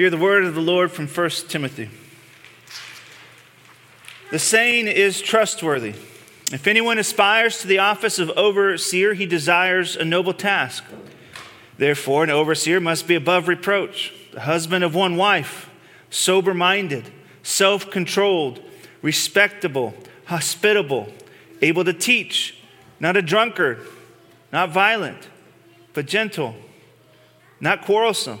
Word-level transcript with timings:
Hear 0.00 0.08
the 0.08 0.16
word 0.16 0.46
of 0.46 0.54
the 0.54 0.62
Lord 0.62 0.90
from 0.90 1.06
1 1.06 1.30
Timothy. 1.48 1.90
The 4.30 4.38
saying 4.38 4.86
is 4.86 5.20
trustworthy. 5.20 5.90
If 6.50 6.66
anyone 6.66 6.96
aspires 6.98 7.58
to 7.58 7.66
the 7.66 7.80
office 7.80 8.18
of 8.18 8.30
overseer, 8.30 9.12
he 9.12 9.26
desires 9.26 9.96
a 9.96 10.04
noble 10.06 10.32
task. 10.32 10.84
Therefore, 11.76 12.24
an 12.24 12.30
overseer 12.30 12.80
must 12.80 13.06
be 13.06 13.14
above 13.14 13.46
reproach, 13.46 14.14
the 14.32 14.40
husband 14.40 14.84
of 14.84 14.94
one 14.94 15.18
wife, 15.18 15.68
sober 16.08 16.54
minded, 16.54 17.10
self 17.42 17.90
controlled, 17.90 18.62
respectable, 19.02 19.92
hospitable, 20.24 21.12
able 21.60 21.84
to 21.84 21.92
teach, 21.92 22.56
not 23.00 23.18
a 23.18 23.22
drunkard, 23.22 23.86
not 24.50 24.70
violent, 24.70 25.28
but 25.92 26.06
gentle, 26.06 26.54
not 27.60 27.82
quarrelsome, 27.82 28.40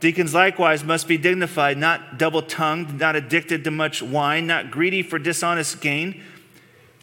Deacons 0.00 0.32
likewise 0.32 0.82
must 0.82 1.06
be 1.06 1.18
dignified, 1.18 1.76
not 1.76 2.18
double 2.18 2.40
tongued, 2.40 2.98
not 2.98 3.16
addicted 3.16 3.62
to 3.64 3.70
much 3.70 4.02
wine, 4.02 4.46
not 4.46 4.70
greedy 4.70 5.02
for 5.02 5.18
dishonest 5.18 5.82
gain. 5.82 6.22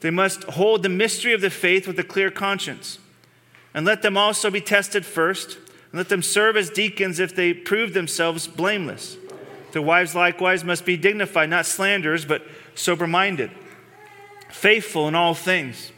They 0.01 0.09
must 0.09 0.43
hold 0.45 0.81
the 0.81 0.89
mystery 0.89 1.33
of 1.33 1.41
the 1.41 1.51
faith 1.51 1.87
with 1.87 1.99
a 1.99 2.03
clear 2.03 2.31
conscience. 2.31 2.97
And 3.73 3.85
let 3.85 4.01
them 4.01 4.17
also 4.17 4.49
be 4.49 4.61
tested 4.61 5.05
first, 5.05 5.57
and 5.91 5.99
let 5.99 6.09
them 6.09 6.23
serve 6.23 6.57
as 6.57 6.71
deacons 6.71 7.19
if 7.19 7.35
they 7.35 7.53
prove 7.53 7.93
themselves 7.93 8.47
blameless. 8.47 9.17
Their 9.73 9.83
wives 9.83 10.15
likewise 10.15 10.63
must 10.63 10.83
be 10.83 10.97
dignified, 10.97 11.51
not 11.51 11.67
slanderers, 11.67 12.25
but 12.25 12.41
sober 12.73 13.05
minded, 13.05 13.51
faithful 14.49 15.07
in 15.07 15.13
all 15.13 15.35
things. 15.35 15.91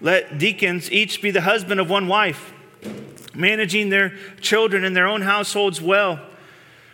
Let 0.00 0.38
deacons 0.38 0.92
each 0.92 1.22
be 1.22 1.30
the 1.30 1.40
husband 1.40 1.80
of 1.80 1.88
one 1.88 2.06
wife, 2.06 2.52
managing 3.38 3.88
their 3.88 4.12
children 4.40 4.84
and 4.84 4.94
their 4.94 5.06
own 5.06 5.22
households 5.22 5.80
well. 5.80 6.20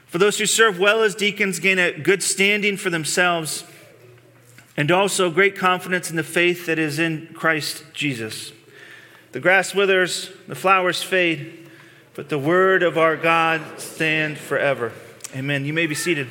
For 0.06 0.18
those 0.18 0.38
who 0.38 0.46
serve 0.46 0.78
well 0.78 1.02
as 1.02 1.14
deacons 1.14 1.58
gain 1.58 1.78
a 1.78 1.98
good 1.98 2.22
standing 2.22 2.76
for 2.76 2.90
themselves 2.90 3.64
and 4.76 4.90
also 4.90 5.30
great 5.30 5.56
confidence 5.56 6.10
in 6.10 6.16
the 6.16 6.22
faith 6.22 6.66
that 6.66 6.78
is 6.78 6.98
in 6.98 7.28
Christ 7.34 7.84
Jesus. 7.92 8.52
The 9.32 9.40
grass 9.40 9.74
withers, 9.74 10.30
the 10.46 10.54
flowers 10.54 11.02
fade, 11.02 11.68
but 12.14 12.28
the 12.28 12.38
word 12.38 12.82
of 12.82 12.96
our 12.96 13.16
God 13.16 13.80
stand 13.80 14.38
forever. 14.38 14.92
Amen. 15.34 15.64
You 15.64 15.72
may 15.72 15.86
be 15.86 15.94
seated. 15.96 16.28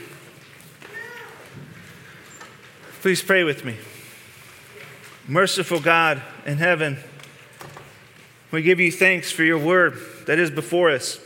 Please 3.02 3.22
pray 3.22 3.44
with 3.44 3.66
me. 3.66 3.76
Merciful 5.28 5.82
God 5.82 6.22
in 6.46 6.58
heaven, 6.58 7.00
we 8.54 8.62
give 8.62 8.80
you 8.80 8.92
thanks 8.92 9.32
for 9.32 9.44
your 9.44 9.58
word 9.58 9.98
that 10.28 10.38
is 10.38 10.52
before 10.52 10.92
us, 10.92 11.20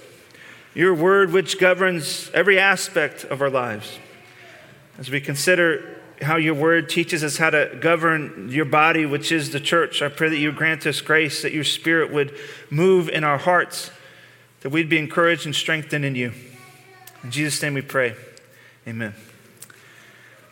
your 0.73 0.95
word 0.95 1.33
which 1.33 1.59
governs 1.59 2.31
every 2.33 2.57
aspect 2.57 3.25
of 3.25 3.41
our 3.41 3.49
lives. 3.49 3.99
As 4.97 5.11
we 5.11 5.19
consider 5.19 5.99
how 6.21 6.37
your 6.37 6.53
word 6.53 6.89
teaches 6.89 7.25
us 7.25 7.35
how 7.35 7.49
to 7.49 7.77
govern 7.81 8.47
your 8.49 8.63
body, 8.63 9.05
which 9.05 9.33
is 9.33 9.51
the 9.51 9.59
church. 9.59 10.01
I 10.01 10.07
pray 10.07 10.29
that 10.29 10.37
you 10.37 10.53
grant 10.53 10.87
us 10.87 11.01
grace, 11.01 11.41
that 11.41 11.51
your 11.51 11.65
spirit 11.65 12.13
would 12.13 12.33
move 12.69 13.09
in 13.09 13.25
our 13.25 13.37
hearts, 13.37 13.91
that 14.61 14.69
we'd 14.69 14.89
be 14.89 14.97
encouraged 14.97 15.45
and 15.45 15.53
strengthened 15.53 16.05
in 16.05 16.15
you. 16.15 16.31
In 17.23 17.31
Jesus' 17.31 17.61
name 17.61 17.73
we 17.73 17.81
pray. 17.81 18.15
Amen. 18.87 19.13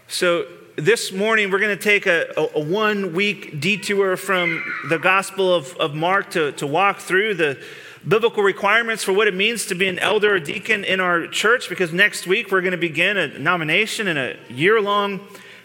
So, 0.09 0.45
this 0.77 1.13
morning 1.13 1.51
we're 1.51 1.59
going 1.59 1.77
to 1.77 1.81
take 1.81 2.05
a, 2.05 2.33
a, 2.35 2.59
a, 2.59 2.59
one 2.59 3.13
week 3.13 3.61
detour 3.61 4.17
from 4.17 4.61
the 4.89 4.99
Gospel 4.99 5.53
of, 5.53 5.73
of 5.77 5.95
Mark 5.95 6.31
to, 6.31 6.51
to 6.53 6.67
walk 6.67 6.99
through 6.99 7.35
the 7.35 7.57
biblical 8.05 8.43
requirements 8.43 9.01
for 9.01 9.13
what 9.13 9.29
it 9.29 9.33
means 9.33 9.65
to 9.67 9.75
be 9.75 9.87
an 9.87 9.97
elder 9.99 10.35
or 10.35 10.39
deacon 10.39 10.83
in 10.83 10.99
our 10.99 11.27
church 11.27 11.69
because 11.69 11.93
next 11.93 12.27
week 12.27 12.51
we're 12.51 12.59
going 12.59 12.73
to 12.73 12.77
begin 12.77 13.15
a 13.15 13.39
nomination 13.39 14.09
and 14.09 14.19
a 14.19 14.35
year 14.49 14.81
long 14.81 15.21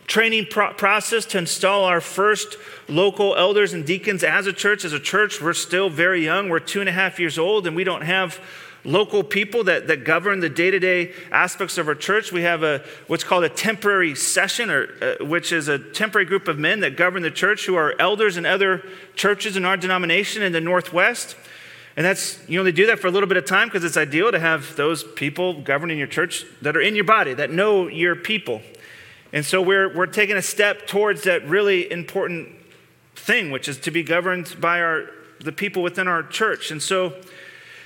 training 0.06 0.46
pro- 0.48 0.72
process 0.74 1.24
to 1.24 1.38
install 1.38 1.84
our 1.84 2.00
first 2.00 2.56
local 2.88 3.34
elders 3.34 3.72
and 3.72 3.84
deacons 3.84 4.22
as 4.22 4.46
a 4.46 4.52
church. 4.52 4.84
As 4.84 4.92
a 4.92 5.00
church, 5.00 5.40
we're 5.40 5.54
still 5.54 5.90
very 5.90 6.24
young. 6.24 6.48
We're 6.48 6.60
two 6.60 6.80
and 6.80 6.88
a 6.88 6.92
half 6.92 7.18
years 7.18 7.38
old, 7.38 7.66
and 7.66 7.74
we 7.74 7.84
don't 7.84 8.02
have 8.02 8.40
local 8.84 9.22
people 9.22 9.64
that, 9.64 9.86
that 9.88 10.04
govern 10.04 10.40
the 10.40 10.48
day-to-day 10.48 11.12
aspects 11.30 11.78
of 11.78 11.88
our 11.88 11.94
church. 11.94 12.32
We 12.32 12.42
have 12.42 12.62
a 12.62 12.82
what's 13.06 13.24
called 13.24 13.44
a 13.44 13.48
temporary 13.48 14.14
session 14.14 14.70
or 14.70 14.88
uh, 15.02 15.24
which 15.24 15.52
is 15.52 15.68
a 15.68 15.78
temporary 15.78 16.24
group 16.24 16.48
of 16.48 16.58
men 16.58 16.80
that 16.80 16.96
govern 16.96 17.22
the 17.22 17.30
church 17.30 17.66
who 17.66 17.76
are 17.76 17.94
elders 17.98 18.36
in 18.36 18.46
other 18.46 18.82
churches 19.14 19.56
in 19.56 19.64
our 19.64 19.76
denomination 19.76 20.42
in 20.42 20.52
the 20.52 20.60
northwest. 20.60 21.36
And 21.96 22.06
that's 22.06 22.38
you 22.48 22.58
only 22.58 22.72
do 22.72 22.86
that 22.86 22.98
for 22.98 23.08
a 23.08 23.10
little 23.10 23.28
bit 23.28 23.36
of 23.36 23.44
time 23.44 23.68
because 23.68 23.84
it's 23.84 23.96
ideal 23.96 24.32
to 24.32 24.38
have 24.38 24.76
those 24.76 25.04
people 25.04 25.60
governing 25.60 25.98
your 25.98 26.06
church 26.06 26.44
that 26.62 26.76
are 26.76 26.80
in 26.80 26.94
your 26.94 27.04
body 27.04 27.34
that 27.34 27.50
know 27.50 27.88
your 27.88 28.16
people. 28.16 28.62
And 29.32 29.44
so 29.44 29.62
we're, 29.62 29.94
we're 29.94 30.06
taking 30.06 30.36
a 30.36 30.42
step 30.42 30.86
towards 30.86 31.22
that 31.22 31.46
really 31.46 31.90
important 31.90 32.48
thing, 33.14 33.50
which 33.50 33.68
is 33.68 33.78
to 33.80 33.90
be 33.90 34.02
governed 34.02 34.56
by 34.60 34.80
our, 34.80 35.10
the 35.40 35.52
people 35.52 35.82
within 35.82 36.08
our 36.08 36.22
church. 36.22 36.70
And 36.70 36.82
so 36.82 37.14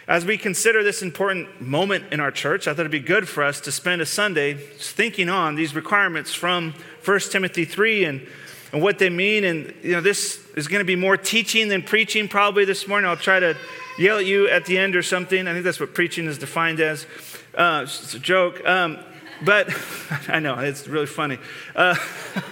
as 0.06 0.26
we 0.26 0.36
consider 0.36 0.82
this 0.82 1.00
important 1.00 1.62
moment 1.62 2.12
in 2.12 2.20
our 2.20 2.30
church, 2.30 2.68
I 2.68 2.72
thought 2.72 2.80
it'd 2.80 2.92
be 2.92 3.00
good 3.00 3.26
for 3.26 3.42
us 3.42 3.60
to 3.62 3.72
spend 3.72 4.02
a 4.02 4.06
Sunday 4.06 4.54
thinking 4.54 5.30
on 5.30 5.54
these 5.54 5.74
requirements 5.74 6.34
from 6.34 6.74
1 7.04 7.20
Timothy 7.30 7.64
3 7.64 8.04
and, 8.04 8.26
and 8.72 8.82
what 8.82 8.98
they 8.98 9.08
mean. 9.08 9.44
And, 9.44 9.72
you 9.82 9.92
know, 9.92 10.02
this 10.02 10.46
is 10.56 10.68
going 10.68 10.80
to 10.80 10.84
be 10.84 10.96
more 10.96 11.16
teaching 11.16 11.68
than 11.68 11.82
preaching 11.82 12.28
probably 12.28 12.66
this 12.66 12.86
morning. 12.86 13.08
I'll 13.08 13.16
try 13.16 13.40
to 13.40 13.56
yell 13.98 14.18
at 14.18 14.26
you 14.26 14.46
at 14.48 14.66
the 14.66 14.76
end 14.76 14.94
or 14.94 15.02
something. 15.02 15.48
I 15.48 15.52
think 15.52 15.64
that's 15.64 15.80
what 15.80 15.94
preaching 15.94 16.26
is 16.26 16.36
defined 16.36 16.80
as. 16.80 17.06
Uh, 17.54 17.80
it's 17.84 18.12
a 18.12 18.18
joke. 18.18 18.62
Um, 18.66 18.98
but 19.42 19.74
I 20.28 20.38
know, 20.38 20.58
it's 20.58 20.86
really 20.86 21.06
funny. 21.06 21.38
Uh, 21.74 21.96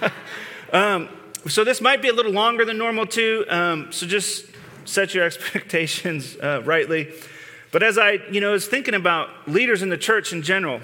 um, 0.73 1.09
so 1.47 1.63
this 1.63 1.81
might 1.81 2.01
be 2.01 2.07
a 2.07 2.13
little 2.13 2.31
longer 2.31 2.65
than 2.65 2.79
normal 2.79 3.05
too. 3.05 3.45
Um, 3.47 3.91
so 3.91 4.07
just 4.07 4.47
set 4.85 5.13
your 5.13 5.23
expectations 5.25 6.35
uh, 6.37 6.63
rightly. 6.65 7.13
But 7.73 7.81
as 7.81 7.97
I, 7.97 8.19
you 8.31 8.39
know, 8.39 8.51
was 8.51 8.67
thinking 8.67 8.93
about 8.93 9.29
leaders 9.47 9.81
in 9.81 9.89
the 9.89 9.97
church 9.97 10.31
in 10.31 10.43
general, 10.43 10.79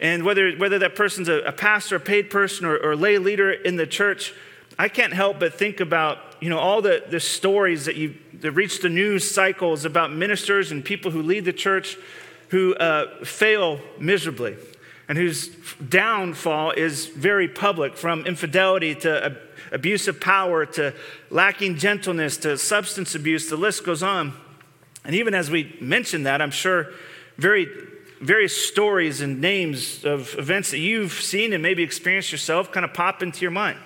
and 0.00 0.24
whether, 0.24 0.50
whether 0.56 0.76
that 0.80 0.96
person's 0.96 1.28
a, 1.28 1.38
a 1.42 1.52
pastor, 1.52 1.96
a 1.96 2.00
paid 2.00 2.30
person, 2.30 2.66
or, 2.66 2.76
or 2.76 2.96
lay 2.96 3.16
leader 3.16 3.52
in 3.52 3.76
the 3.76 3.86
church, 3.86 4.34
I 4.76 4.88
can't 4.88 5.12
help 5.12 5.38
but 5.38 5.54
think 5.54 5.78
about, 5.78 6.18
you 6.40 6.50
know, 6.50 6.58
all 6.58 6.82
the, 6.82 7.04
the 7.08 7.20
stories 7.20 7.84
that 7.84 7.94
you 7.94 8.16
that 8.40 8.52
reach 8.52 8.80
the 8.80 8.88
news 8.88 9.30
cycles 9.30 9.84
about 9.84 10.12
ministers 10.12 10.72
and 10.72 10.84
people 10.84 11.10
who 11.10 11.22
lead 11.22 11.44
the 11.44 11.52
church 11.52 11.96
who 12.48 12.74
uh, 12.74 13.24
fail 13.24 13.78
miserably 13.98 14.56
and 15.08 15.16
whose 15.18 15.48
downfall 15.88 16.72
is 16.72 17.06
very 17.06 17.46
public 17.46 17.96
from 17.96 18.24
infidelity 18.26 18.94
to 18.94 19.36
abuse 19.70 20.08
of 20.08 20.20
power 20.20 20.64
to 20.64 20.94
lacking 21.28 21.76
gentleness 21.76 22.38
to 22.38 22.56
substance 22.56 23.14
abuse. 23.14 23.48
The 23.48 23.56
list 23.56 23.84
goes 23.84 24.02
on. 24.02 24.32
And 25.10 25.16
even 25.16 25.34
as 25.34 25.50
we 25.50 25.76
mention 25.80 26.22
that, 26.22 26.40
I'm 26.40 26.52
sure 26.52 26.92
very 27.36 27.66
various 28.20 28.56
stories 28.56 29.20
and 29.20 29.40
names 29.40 30.04
of 30.04 30.38
events 30.38 30.70
that 30.70 30.78
you've 30.78 31.14
seen 31.14 31.52
and 31.52 31.60
maybe 31.60 31.82
experienced 31.82 32.30
yourself 32.30 32.70
kind 32.70 32.84
of 32.84 32.94
pop 32.94 33.20
into 33.20 33.40
your 33.40 33.50
mind. 33.50 33.80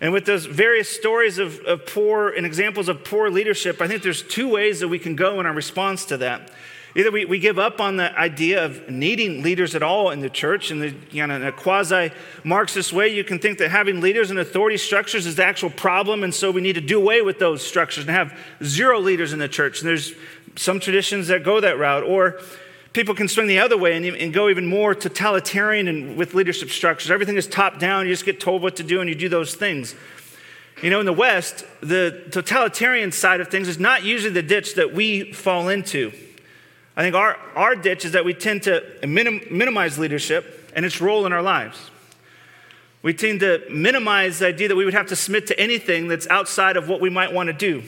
And 0.00 0.12
with 0.12 0.26
those 0.26 0.44
various 0.44 0.88
stories 0.88 1.38
of, 1.38 1.60
of 1.60 1.86
poor 1.86 2.30
and 2.30 2.44
examples 2.44 2.88
of 2.88 3.04
poor 3.04 3.30
leadership, 3.30 3.80
I 3.80 3.86
think 3.86 4.02
there's 4.02 4.24
two 4.24 4.48
ways 4.48 4.80
that 4.80 4.88
we 4.88 4.98
can 4.98 5.14
go 5.14 5.38
in 5.38 5.46
our 5.46 5.52
response 5.52 6.04
to 6.06 6.16
that. 6.16 6.50
Either 6.98 7.12
we, 7.12 7.24
we 7.24 7.38
give 7.38 7.60
up 7.60 7.80
on 7.80 7.96
the 7.96 8.18
idea 8.18 8.64
of 8.64 8.90
needing 8.90 9.40
leaders 9.40 9.76
at 9.76 9.84
all 9.84 10.10
in 10.10 10.18
the 10.18 10.28
church. 10.28 10.72
In, 10.72 10.80
the, 10.80 10.92
you 11.12 11.24
know, 11.24 11.36
in 11.36 11.44
a 11.44 11.52
quasi 11.52 12.10
Marxist 12.42 12.92
way, 12.92 13.06
you 13.06 13.22
can 13.22 13.38
think 13.38 13.58
that 13.58 13.70
having 13.70 14.00
leaders 14.00 14.30
and 14.30 14.38
authority 14.40 14.76
structures 14.76 15.24
is 15.24 15.36
the 15.36 15.44
actual 15.44 15.70
problem, 15.70 16.24
and 16.24 16.34
so 16.34 16.50
we 16.50 16.60
need 16.60 16.72
to 16.72 16.80
do 16.80 17.00
away 17.00 17.22
with 17.22 17.38
those 17.38 17.64
structures 17.64 18.02
and 18.02 18.10
have 18.10 18.36
zero 18.64 18.98
leaders 18.98 19.32
in 19.32 19.38
the 19.38 19.46
church. 19.46 19.80
And 19.80 19.88
there's 19.88 20.12
some 20.56 20.80
traditions 20.80 21.28
that 21.28 21.44
go 21.44 21.60
that 21.60 21.78
route. 21.78 22.02
Or 22.02 22.40
people 22.92 23.14
can 23.14 23.28
swing 23.28 23.46
the 23.46 23.60
other 23.60 23.78
way 23.78 23.96
and, 23.96 24.04
and 24.04 24.34
go 24.34 24.48
even 24.48 24.66
more 24.66 24.92
totalitarian 24.92 25.86
and 25.86 26.16
with 26.16 26.34
leadership 26.34 26.68
structures. 26.68 27.12
Everything 27.12 27.36
is 27.36 27.46
top 27.46 27.78
down, 27.78 28.06
you 28.06 28.12
just 28.12 28.24
get 28.24 28.40
told 28.40 28.60
what 28.60 28.74
to 28.74 28.82
do, 28.82 29.00
and 29.00 29.08
you 29.08 29.14
do 29.14 29.28
those 29.28 29.54
things. 29.54 29.94
You 30.82 30.90
know, 30.90 30.98
in 30.98 31.06
the 31.06 31.12
West, 31.12 31.64
the 31.80 32.24
totalitarian 32.32 33.12
side 33.12 33.40
of 33.40 33.46
things 33.46 33.68
is 33.68 33.78
not 33.78 34.02
usually 34.02 34.32
the 34.32 34.42
ditch 34.42 34.74
that 34.74 34.92
we 34.92 35.32
fall 35.32 35.68
into. 35.68 36.10
I 36.98 37.02
think 37.02 37.14
our, 37.14 37.36
our 37.54 37.76
ditch 37.76 38.04
is 38.04 38.12
that 38.12 38.24
we 38.24 38.34
tend 38.34 38.64
to 38.64 38.84
minim, 39.06 39.40
minimize 39.52 40.00
leadership 40.00 40.72
and 40.74 40.84
its 40.84 41.00
role 41.00 41.26
in 41.26 41.32
our 41.32 41.42
lives. 41.42 41.92
We 43.02 43.14
tend 43.14 43.38
to 43.40 43.62
minimize 43.70 44.40
the 44.40 44.48
idea 44.48 44.66
that 44.66 44.74
we 44.74 44.84
would 44.84 44.94
have 44.94 45.06
to 45.06 45.16
submit 45.16 45.46
to 45.46 45.60
anything 45.60 46.08
that's 46.08 46.26
outside 46.26 46.76
of 46.76 46.88
what 46.88 47.00
we 47.00 47.08
might 47.08 47.32
want 47.32 47.46
to 47.46 47.52
do. 47.52 47.84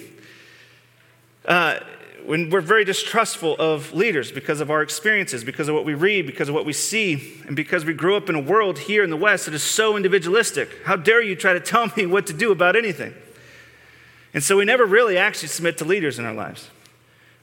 Uh, 1.45 1.81
when 2.25 2.51
we're 2.51 2.61
very 2.61 2.85
distrustful 2.85 3.57
of 3.59 3.93
leaders 3.93 4.31
because 4.31 4.61
of 4.61 4.71
our 4.71 4.81
experiences, 4.81 5.43
because 5.43 5.67
of 5.67 5.75
what 5.75 5.85
we 5.85 5.95
read, 5.95 6.25
because 6.25 6.49
of 6.49 6.55
what 6.55 6.65
we 6.65 6.73
see, 6.73 7.43
and 7.49 7.57
because 7.57 7.85
we 7.85 7.93
grew 7.93 8.15
up 8.15 8.29
in 8.29 8.37
a 8.37 8.41
world 8.41 8.79
here 8.79 9.03
in 9.03 9.11
the 9.11 9.17
West 9.17 9.47
that 9.47 9.55
is 9.55 9.63
so 9.65 9.97
individualistic. 9.97 10.71
How 10.85 10.95
dare 10.95 11.21
you 11.21 11.35
try 11.35 11.53
to 11.53 11.61
tell 11.61 11.91
me 11.97 12.07
what 12.07 12.29
to 12.29 12.33
do 12.33 12.53
about 12.53 12.77
anything? 12.77 13.13
And 14.33 14.45
so 14.45 14.57
we 14.57 14.65
never 14.65 14.87
really 14.87 15.19
actually 15.19 15.49
submit 15.49 15.79
to 15.79 15.85
leaders 15.85 16.21
in 16.21 16.25
our 16.25 16.35
lives. 16.35 16.71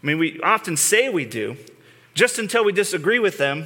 I 0.07 0.11
mean, 0.11 0.19
we 0.19 0.39
often 0.39 0.77
say 0.77 1.09
we 1.09 1.25
do, 1.25 1.57
just 2.13 2.39
until 2.39 2.63
we 2.63 2.71
disagree 2.71 3.19
with 3.19 3.37
them, 3.37 3.65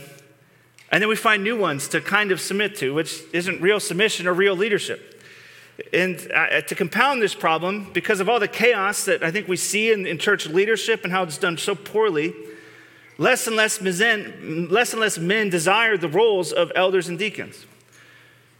and 0.92 1.00
then 1.00 1.08
we 1.08 1.16
find 1.16 1.44
new 1.44 1.56
ones 1.56 1.88
to 1.90 2.02
kind 2.02 2.32
of 2.32 2.42
submit 2.42 2.76
to, 2.78 2.96
which 2.96 3.22
isn't 3.32 3.62
real 3.62 3.80
submission 3.80 4.26
or 4.26 4.34
real 4.34 4.56
leadership. 4.56 5.22
And 5.94 6.32
uh, 6.34 6.62
to 6.62 6.74
compound 6.74 7.22
this 7.22 7.36
problem, 7.36 7.92
because 7.94 8.20
of 8.20 8.28
all 8.28 8.40
the 8.40 8.48
chaos 8.48 9.06
that 9.06 9.22
I 9.22 9.30
think 9.30 9.48
we 9.48 9.56
see 9.56 9.92
in, 9.92 10.08
in 10.08 10.18
church 10.18 10.48
leadership 10.48 11.04
and 11.04 11.14
how 11.14 11.22
it's 11.22 11.38
done 11.38 11.60
so 11.60 11.76
poorly, 11.76 12.34
less 13.20 13.46
and 13.46 13.56
less 13.56 13.80
less 13.80 14.94
and 14.94 15.00
less 15.00 15.20
men 15.20 15.52
desire 15.52 15.96
the 15.96 16.10
roles 16.10 16.52
of 16.52 16.72
elders 16.74 17.08
and 17.08 17.20
deacons. 17.20 17.68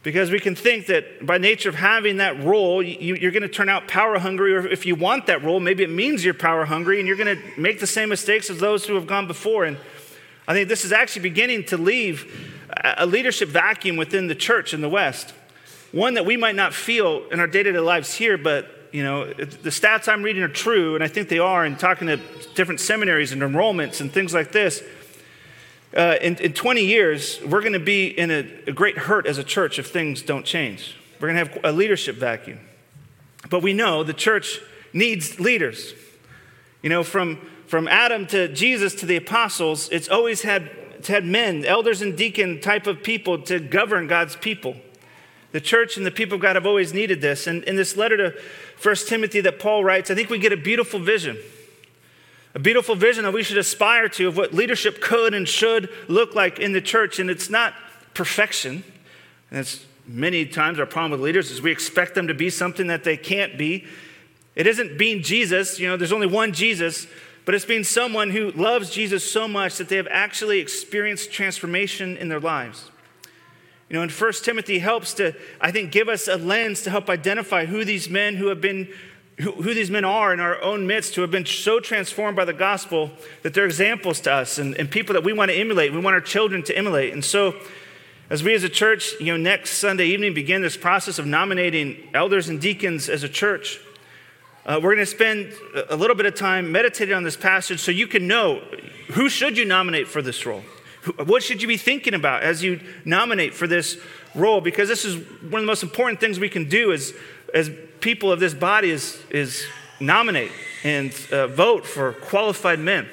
Because 0.02 0.30
we 0.30 0.40
can 0.40 0.56
think 0.56 0.86
that 0.86 1.24
by 1.24 1.38
nature 1.38 1.68
of 1.68 1.76
having 1.76 2.16
that 2.16 2.42
role, 2.42 2.82
you, 2.82 3.14
are 3.14 3.30
going 3.30 3.42
to 3.42 3.48
turn 3.48 3.68
out 3.68 3.86
power 3.86 4.18
hungry, 4.18 4.54
or 4.54 4.66
if 4.66 4.84
you 4.84 4.96
want 4.96 5.26
that 5.26 5.44
role, 5.44 5.60
maybe 5.60 5.84
it 5.84 5.90
means 5.90 6.24
you're 6.24 6.34
power 6.34 6.64
hungry 6.64 6.98
and 6.98 7.06
you're 7.06 7.16
going 7.16 7.36
to 7.36 7.60
make 7.60 7.78
the 7.78 7.86
same 7.86 8.08
mistakes 8.08 8.50
as 8.50 8.58
those 8.58 8.84
who 8.86 8.94
have 8.96 9.06
gone 9.06 9.28
before. 9.28 9.64
And 9.64 9.76
I 10.48 10.54
think 10.54 10.68
this 10.68 10.84
is 10.84 10.92
actually 10.92 11.22
beginning 11.22 11.64
to 11.66 11.76
leave 11.76 12.50
a 12.84 13.06
leadership 13.06 13.48
vacuum 13.48 13.96
within 13.96 14.26
the 14.26 14.34
church 14.34 14.74
in 14.74 14.80
the 14.80 14.88
West 14.88 15.34
one 15.92 16.14
that 16.14 16.24
we 16.24 16.36
might 16.36 16.56
not 16.56 16.74
feel 16.74 17.22
in 17.30 17.38
our 17.38 17.46
day-to-day 17.46 17.78
lives 17.78 18.14
here, 18.14 18.36
but 18.36 18.88
you 18.92 19.02
know, 19.02 19.26
the 19.32 19.70
stats 19.70 20.08
I'm 20.08 20.22
reading 20.22 20.42
are 20.42 20.48
true, 20.48 20.94
and 20.94 21.04
I 21.04 21.08
think 21.08 21.28
they 21.28 21.38
are, 21.38 21.64
and 21.64 21.78
talking 21.78 22.08
to 22.08 22.18
different 22.54 22.80
seminaries 22.80 23.32
and 23.32 23.40
enrollments 23.40 24.00
and 24.00 24.12
things 24.12 24.34
like 24.34 24.52
this. 24.52 24.82
Uh, 25.96 26.16
in, 26.22 26.36
in 26.36 26.52
20 26.54 26.84
years, 26.84 27.40
we're 27.42 27.60
going 27.60 27.74
to 27.74 27.78
be 27.78 28.06
in 28.06 28.30
a, 28.30 28.48
a 28.66 28.72
great 28.72 28.96
hurt 28.96 29.26
as 29.26 29.36
a 29.36 29.44
church 29.44 29.78
if 29.78 29.90
things 29.90 30.22
don't 30.22 30.46
change. 30.46 30.96
We're 31.20 31.32
going 31.32 31.46
to 31.46 31.52
have 31.52 31.64
a 31.64 31.72
leadership 31.72 32.16
vacuum. 32.16 32.60
But 33.50 33.62
we 33.62 33.74
know 33.74 34.02
the 34.02 34.14
church 34.14 34.60
needs 34.92 35.38
leaders. 35.38 35.92
You 36.82 36.88
know, 36.88 37.04
from, 37.04 37.38
from 37.66 37.88
Adam 37.88 38.26
to 38.28 38.48
Jesus 38.48 38.94
to 38.96 39.06
the 39.06 39.16
apostles, 39.16 39.90
it's 39.90 40.08
always 40.08 40.42
had, 40.42 40.70
it's 40.96 41.08
had 41.08 41.26
men, 41.26 41.64
elders 41.64 42.00
and 42.00 42.16
deacon 42.16 42.60
type 42.60 42.86
of 42.86 43.02
people 43.02 43.42
to 43.42 43.60
govern 43.60 44.06
God's 44.06 44.36
people. 44.36 44.76
The 45.52 45.60
church 45.60 45.98
and 45.98 46.06
the 46.06 46.10
people 46.10 46.36
of 46.36 46.40
God 46.40 46.56
have 46.56 46.66
always 46.66 46.94
needed 46.94 47.20
this. 47.20 47.46
And 47.46 47.62
in 47.64 47.76
this 47.76 47.96
letter 47.96 48.16
to 48.16 48.34
1 48.82 48.94
Timothy 49.06 49.42
that 49.42 49.58
Paul 49.58 49.84
writes, 49.84 50.10
I 50.10 50.14
think 50.14 50.30
we 50.30 50.38
get 50.38 50.52
a 50.52 50.56
beautiful 50.56 50.98
vision. 50.98 51.36
A 52.54 52.58
beautiful 52.58 52.94
vision 52.94 53.24
that 53.24 53.32
we 53.32 53.42
should 53.42 53.58
aspire 53.58 54.08
to 54.10 54.28
of 54.28 54.36
what 54.36 54.52
leadership 54.52 55.00
could 55.00 55.32
and 55.34 55.48
should 55.48 55.88
look 56.08 56.34
like 56.34 56.58
in 56.58 56.72
the 56.72 56.82
church. 56.82 57.18
And 57.18 57.30
it's 57.30 57.48
not 57.48 57.74
perfection. 58.14 58.84
And 59.50 59.60
it's 59.60 59.84
many 60.06 60.44
times 60.44 60.78
our 60.78 60.86
problem 60.86 61.12
with 61.12 61.20
leaders 61.20 61.50
is 61.50 61.62
we 61.62 61.72
expect 61.72 62.14
them 62.14 62.26
to 62.28 62.34
be 62.34 62.50
something 62.50 62.88
that 62.88 63.04
they 63.04 63.16
can't 63.16 63.56
be. 63.56 63.86
It 64.54 64.66
isn't 64.66 64.98
being 64.98 65.22
Jesus, 65.22 65.78
you 65.80 65.88
know, 65.88 65.96
there's 65.96 66.12
only 66.12 66.26
one 66.26 66.52
Jesus, 66.52 67.06
but 67.44 67.54
it's 67.54 67.64
being 67.64 67.84
someone 67.84 68.30
who 68.30 68.50
loves 68.50 68.90
Jesus 68.90 69.30
so 69.30 69.48
much 69.48 69.78
that 69.78 69.88
they 69.88 69.96
have 69.96 70.08
actually 70.10 70.60
experienced 70.60 71.32
transformation 71.32 72.16
in 72.16 72.28
their 72.28 72.40
lives. 72.40 72.90
You 73.88 73.96
know, 73.96 74.02
and 74.02 74.12
First 74.12 74.44
Timothy 74.44 74.78
helps 74.78 75.14
to, 75.14 75.34
I 75.60 75.70
think, 75.70 75.90
give 75.90 76.08
us 76.08 76.28
a 76.28 76.36
lens 76.36 76.82
to 76.82 76.90
help 76.90 77.10
identify 77.10 77.66
who 77.66 77.84
these 77.84 78.08
men 78.08 78.36
who 78.36 78.46
have 78.46 78.60
been, 78.60 78.88
who, 79.42 79.74
these 79.74 79.90
men 79.90 80.04
are 80.04 80.32
in 80.32 80.40
our 80.40 80.60
own 80.62 80.86
midst, 80.86 81.14
who 81.14 81.20
have 81.22 81.30
been 81.30 81.46
so 81.46 81.80
transformed 81.80 82.36
by 82.36 82.44
the 82.44 82.52
gospel 82.52 83.10
that 83.42 83.54
they're 83.54 83.66
examples 83.66 84.20
to 84.20 84.32
us 84.32 84.58
and, 84.58 84.74
and 84.76 84.90
people 84.90 85.14
that 85.14 85.24
we 85.24 85.32
want 85.32 85.50
to 85.50 85.56
emulate. 85.56 85.92
We 85.92 86.00
want 86.00 86.14
our 86.14 86.20
children 86.20 86.62
to 86.64 86.76
emulate. 86.76 87.12
And 87.12 87.24
so, 87.24 87.54
as 88.30 88.42
we 88.42 88.54
as 88.54 88.64
a 88.64 88.68
church, 88.68 89.12
you 89.20 89.26
know, 89.26 89.36
next 89.36 89.72
Sunday 89.72 90.06
evening 90.06 90.32
begin 90.32 90.62
this 90.62 90.76
process 90.76 91.18
of 91.18 91.26
nominating 91.26 92.08
elders 92.14 92.48
and 92.48 92.60
deacons 92.60 93.08
as 93.08 93.22
a 93.22 93.28
church, 93.28 93.78
uh, 94.64 94.80
we're 94.82 94.94
going 94.94 94.98
to 94.98 95.06
spend 95.06 95.52
a 95.90 95.96
little 95.96 96.14
bit 96.14 96.24
of 96.24 96.34
time 96.34 96.70
meditating 96.70 97.14
on 97.14 97.24
this 97.24 97.36
passage 97.36 97.80
so 97.80 97.90
you 97.90 98.06
can 98.06 98.28
know 98.28 98.60
who 99.12 99.28
should 99.28 99.58
you 99.58 99.64
nominate 99.64 100.06
for 100.06 100.22
this 100.22 100.46
role. 100.46 100.62
What 101.24 101.42
should 101.42 101.60
you 101.60 101.66
be 101.66 101.76
thinking 101.76 102.14
about 102.14 102.44
as 102.44 102.62
you 102.62 102.80
nominate 103.04 103.54
for 103.54 103.66
this 103.66 103.98
role? 104.36 104.60
Because 104.60 104.88
this 104.88 105.04
is 105.04 105.16
one 105.16 105.54
of 105.54 105.62
the 105.62 105.66
most 105.66 105.82
important 105.82 106.20
things 106.20 106.38
we 106.38 106.48
can 106.48 106.68
do 106.68 106.92
as, 106.92 107.12
as 107.54 107.70
people 108.00 108.32
of 108.32 108.40
this 108.40 108.54
body 108.54 108.90
is, 108.90 109.22
is 109.30 109.64
nominate 110.00 110.52
and 110.84 111.14
uh, 111.30 111.46
vote 111.46 111.86
for 111.86 112.12
qualified 112.14 112.78
men. 112.78 113.08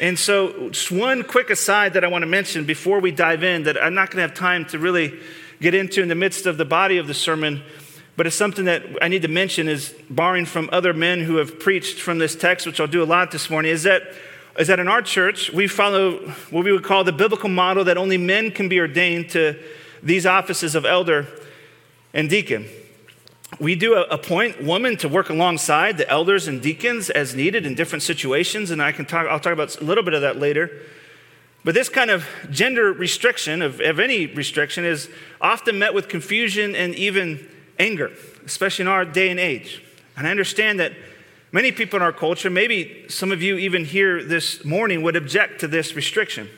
And 0.00 0.18
so, 0.18 0.70
just 0.70 0.92
one 0.92 1.24
quick 1.24 1.50
aside 1.50 1.94
that 1.94 2.04
I 2.04 2.08
want 2.08 2.22
to 2.22 2.26
mention 2.26 2.64
before 2.64 3.00
we 3.00 3.10
dive 3.10 3.42
in 3.42 3.64
that 3.64 3.82
I'm 3.82 3.94
not 3.94 4.10
going 4.10 4.18
to 4.18 4.28
have 4.28 4.34
time 4.34 4.64
to 4.66 4.78
really 4.78 5.18
get 5.60 5.74
into 5.74 6.02
in 6.02 6.08
the 6.08 6.14
midst 6.14 6.46
of 6.46 6.56
the 6.56 6.64
body 6.64 6.98
of 6.98 7.08
the 7.08 7.14
sermon, 7.14 7.62
but 8.16 8.26
it's 8.26 8.36
something 8.36 8.66
that 8.66 8.84
I 9.02 9.08
need 9.08 9.22
to 9.22 9.28
mention 9.28 9.68
is 9.68 9.92
borrowing 10.08 10.44
from 10.44 10.68
other 10.70 10.92
men 10.92 11.22
who 11.22 11.36
have 11.36 11.58
preached 11.58 12.00
from 12.00 12.18
this 12.18 12.36
text, 12.36 12.64
which 12.64 12.78
I'll 12.78 12.86
do 12.86 13.02
a 13.02 13.06
lot 13.06 13.32
this 13.32 13.50
morning, 13.50 13.72
is 13.72 13.82
that 13.82 14.02
is 14.56 14.66
that 14.66 14.80
in 14.80 14.88
our 14.88 15.02
church, 15.02 15.52
we 15.52 15.68
follow 15.68 16.18
what 16.50 16.64
we 16.64 16.72
would 16.72 16.82
call 16.82 17.04
the 17.04 17.12
biblical 17.12 17.48
model 17.48 17.84
that 17.84 17.96
only 17.96 18.18
men 18.18 18.50
can 18.50 18.68
be 18.68 18.80
ordained 18.80 19.30
to 19.30 19.56
these 20.02 20.26
offices 20.26 20.74
of 20.74 20.84
elder 20.84 21.28
and 22.12 22.28
deacon. 22.28 22.66
We 23.58 23.74
do 23.74 23.94
appoint 23.94 24.62
women 24.62 24.96
to 24.98 25.08
work 25.08 25.30
alongside 25.30 25.98
the 25.98 26.08
elders 26.08 26.48
and 26.48 26.62
deacons 26.62 27.10
as 27.10 27.34
needed 27.34 27.66
in 27.66 27.74
different 27.74 28.02
situations, 28.02 28.70
and 28.70 28.82
I 28.82 28.92
can 28.92 29.04
talk, 29.04 29.26
I'll 29.26 29.40
talk 29.40 29.52
about 29.52 29.80
a 29.80 29.84
little 29.84 30.04
bit 30.04 30.14
of 30.14 30.20
that 30.20 30.38
later. 30.38 30.70
But 31.64 31.74
this 31.74 31.88
kind 31.88 32.10
of 32.10 32.26
gender 32.50 32.92
restriction, 32.92 33.62
of, 33.62 33.80
of 33.80 33.98
any 33.98 34.26
restriction, 34.26 34.84
is 34.84 35.10
often 35.40 35.78
met 35.78 35.92
with 35.92 36.08
confusion 36.08 36.76
and 36.76 36.94
even 36.94 37.48
anger, 37.78 38.12
especially 38.44 38.84
in 38.84 38.88
our 38.88 39.04
day 39.04 39.30
and 39.30 39.40
age. 39.40 39.82
And 40.16 40.26
I 40.26 40.30
understand 40.30 40.78
that 40.80 40.92
Many 41.50 41.72
people 41.72 41.96
in 41.96 42.02
our 42.02 42.12
culture, 42.12 42.50
maybe 42.50 43.06
some 43.08 43.32
of 43.32 43.40
you 43.40 43.56
even 43.56 43.86
here 43.86 44.22
this 44.22 44.64
morning, 44.66 45.00
would 45.02 45.16
object 45.16 45.60
to 45.60 45.68
this 45.68 45.96
restriction. 45.96 46.48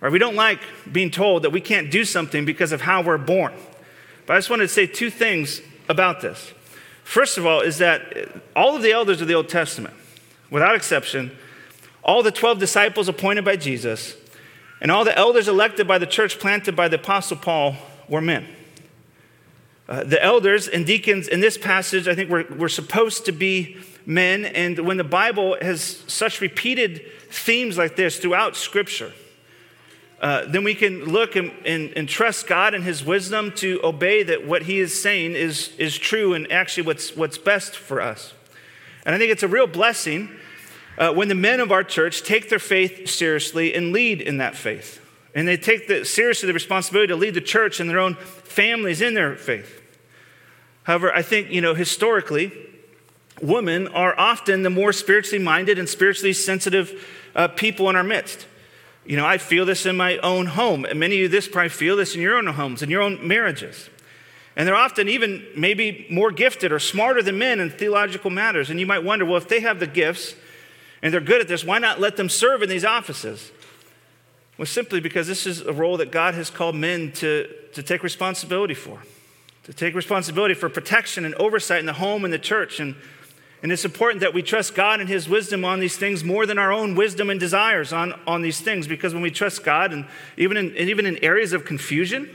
Or 0.00 0.10
we 0.10 0.18
don't 0.18 0.34
like 0.34 0.60
being 0.90 1.10
told 1.10 1.42
that 1.42 1.50
we 1.50 1.60
can't 1.60 1.90
do 1.90 2.06
something 2.06 2.46
because 2.46 2.72
of 2.72 2.80
how 2.80 3.02
we're 3.02 3.18
born. 3.18 3.52
But 4.26 4.34
I 4.34 4.38
just 4.38 4.48
wanted 4.48 4.62
to 4.62 4.68
say 4.72 4.86
two 4.86 5.10
things 5.10 5.60
about 5.88 6.20
this. 6.20 6.52
First 7.02 7.36
of 7.38 7.46
all, 7.46 7.60
is 7.60 7.78
that 7.78 8.30
all 8.56 8.76
of 8.76 8.82
the 8.82 8.92
elders 8.92 9.20
of 9.20 9.28
the 9.28 9.34
Old 9.34 9.48
Testament, 9.48 9.94
without 10.50 10.74
exception, 10.74 11.36
all 12.02 12.22
the 12.22 12.32
12 12.32 12.58
disciples 12.58 13.08
appointed 13.08 13.44
by 13.44 13.56
Jesus, 13.56 14.16
and 14.80 14.90
all 14.90 15.04
the 15.04 15.16
elders 15.16 15.48
elected 15.48 15.86
by 15.86 15.98
the 15.98 16.06
church 16.06 16.38
planted 16.38 16.74
by 16.74 16.88
the 16.88 16.96
Apostle 16.96 17.36
Paul 17.36 17.76
were 18.08 18.20
men. 18.20 18.46
Uh, 19.88 20.02
the 20.02 20.22
elders 20.22 20.66
and 20.66 20.86
deacons 20.86 21.28
in 21.28 21.40
this 21.40 21.58
passage, 21.58 22.08
I 22.08 22.14
think, 22.14 22.30
were, 22.30 22.44
were 22.44 22.70
supposed 22.70 23.26
to 23.26 23.32
be 23.32 23.76
men. 24.06 24.46
And 24.46 24.78
when 24.80 24.96
the 24.96 25.04
Bible 25.04 25.56
has 25.60 26.02
such 26.06 26.40
repeated 26.40 27.04
themes 27.30 27.76
like 27.76 27.96
this 27.96 28.18
throughout 28.18 28.56
Scripture, 28.56 29.12
uh, 30.24 30.46
then 30.46 30.64
we 30.64 30.74
can 30.74 31.04
look 31.04 31.36
and, 31.36 31.52
and, 31.66 31.92
and, 31.98 32.08
trust 32.08 32.46
God 32.46 32.72
and 32.72 32.82
His 32.82 33.04
wisdom 33.04 33.52
to 33.56 33.78
obey 33.84 34.22
that 34.22 34.46
what 34.46 34.62
He 34.62 34.80
is 34.80 34.98
saying 34.98 35.32
is, 35.32 35.76
is 35.76 35.98
true 35.98 36.32
and 36.32 36.50
actually 36.50 36.84
what's, 36.84 37.14
what's 37.14 37.36
best 37.36 37.76
for 37.76 38.00
us. 38.00 38.32
And 39.04 39.14
I 39.14 39.18
think 39.18 39.30
it's 39.30 39.42
a 39.42 39.48
real 39.48 39.66
blessing 39.66 40.30
uh, 40.96 41.12
when 41.12 41.28
the 41.28 41.34
men 41.34 41.60
of 41.60 41.70
our 41.70 41.84
church 41.84 42.22
take 42.22 42.48
their 42.48 42.58
faith 42.58 43.06
seriously 43.06 43.74
and 43.74 43.92
lead 43.92 44.22
in 44.22 44.38
that 44.38 44.54
faith. 44.54 44.98
And 45.34 45.46
they 45.46 45.58
take 45.58 45.88
the, 45.88 46.06
seriously 46.06 46.46
the 46.46 46.54
responsibility 46.54 47.08
to 47.08 47.16
lead 47.16 47.34
the 47.34 47.42
church 47.42 47.78
and 47.78 47.90
their 47.90 47.98
own 47.98 48.14
families 48.14 49.02
in 49.02 49.12
their 49.12 49.36
faith. 49.36 49.82
However, 50.84 51.14
I 51.14 51.20
think, 51.20 51.50
you 51.50 51.60
know, 51.60 51.74
historically, 51.74 52.50
women 53.42 53.88
are 53.88 54.18
often 54.18 54.62
the 54.62 54.70
more 54.70 54.94
spiritually 54.94 55.44
minded 55.44 55.78
and 55.78 55.86
spiritually 55.86 56.32
sensitive 56.32 57.06
uh, 57.34 57.48
people 57.48 57.90
in 57.90 57.96
our 57.96 58.02
midst. 58.02 58.46
You 59.04 59.16
know, 59.16 59.26
I 59.26 59.38
feel 59.38 59.66
this 59.66 59.84
in 59.86 59.96
my 59.96 60.18
own 60.18 60.46
home, 60.46 60.84
and 60.84 60.98
many 60.98 61.16
of 61.16 61.20
you 61.20 61.28
this 61.28 61.46
probably 61.46 61.68
feel 61.68 61.96
this 61.96 62.14
in 62.14 62.22
your 62.22 62.38
own 62.38 62.46
homes, 62.46 62.82
in 62.82 62.90
your 62.90 63.02
own 63.02 63.26
marriages. 63.26 63.90
And 64.56 64.66
they're 64.66 64.76
often 64.76 65.08
even 65.08 65.44
maybe 65.56 66.06
more 66.10 66.30
gifted 66.30 66.72
or 66.72 66.78
smarter 66.78 67.22
than 67.22 67.38
men 67.38 67.60
in 67.60 67.70
theological 67.70 68.30
matters. 68.30 68.70
And 68.70 68.78
you 68.78 68.86
might 68.86 69.02
wonder, 69.02 69.24
well, 69.24 69.36
if 69.36 69.48
they 69.48 69.60
have 69.60 69.80
the 69.80 69.86
gifts 69.86 70.34
and 71.02 71.12
they're 71.12 71.20
good 71.20 71.40
at 71.40 71.48
this, 71.48 71.64
why 71.64 71.78
not 71.78 72.00
let 72.00 72.16
them 72.16 72.28
serve 72.28 72.62
in 72.62 72.68
these 72.68 72.84
offices? 72.84 73.50
Well, 74.56 74.66
simply 74.66 75.00
because 75.00 75.26
this 75.26 75.46
is 75.46 75.60
a 75.60 75.72
role 75.72 75.96
that 75.96 76.12
God 76.12 76.34
has 76.34 76.50
called 76.50 76.76
men 76.76 77.10
to, 77.12 77.52
to 77.72 77.82
take 77.82 78.04
responsibility 78.04 78.74
for, 78.74 79.02
to 79.64 79.72
take 79.72 79.94
responsibility 79.94 80.54
for 80.54 80.68
protection 80.68 81.24
and 81.24 81.34
oversight 81.34 81.80
in 81.80 81.86
the 81.86 81.94
home 81.94 82.24
and 82.24 82.32
the 82.32 82.38
church. 82.38 82.78
And 82.78 82.94
and 83.64 83.72
it's 83.72 83.86
important 83.86 84.20
that 84.20 84.34
we 84.34 84.42
trust 84.42 84.74
God 84.74 85.00
and 85.00 85.08
His 85.08 85.26
wisdom 85.26 85.64
on 85.64 85.80
these 85.80 85.96
things 85.96 86.22
more 86.22 86.44
than 86.44 86.58
our 86.58 86.70
own 86.70 86.94
wisdom 86.94 87.30
and 87.30 87.40
desires 87.40 87.94
on, 87.94 88.12
on 88.26 88.42
these 88.42 88.60
things. 88.60 88.86
Because 88.86 89.14
when 89.14 89.22
we 89.22 89.30
trust 89.30 89.64
God, 89.64 89.90
and 89.90 90.04
even 90.36 90.58
in, 90.58 90.66
and 90.76 90.90
even 90.90 91.06
in 91.06 91.16
areas 91.24 91.54
of 91.54 91.64
confusion, 91.64 92.28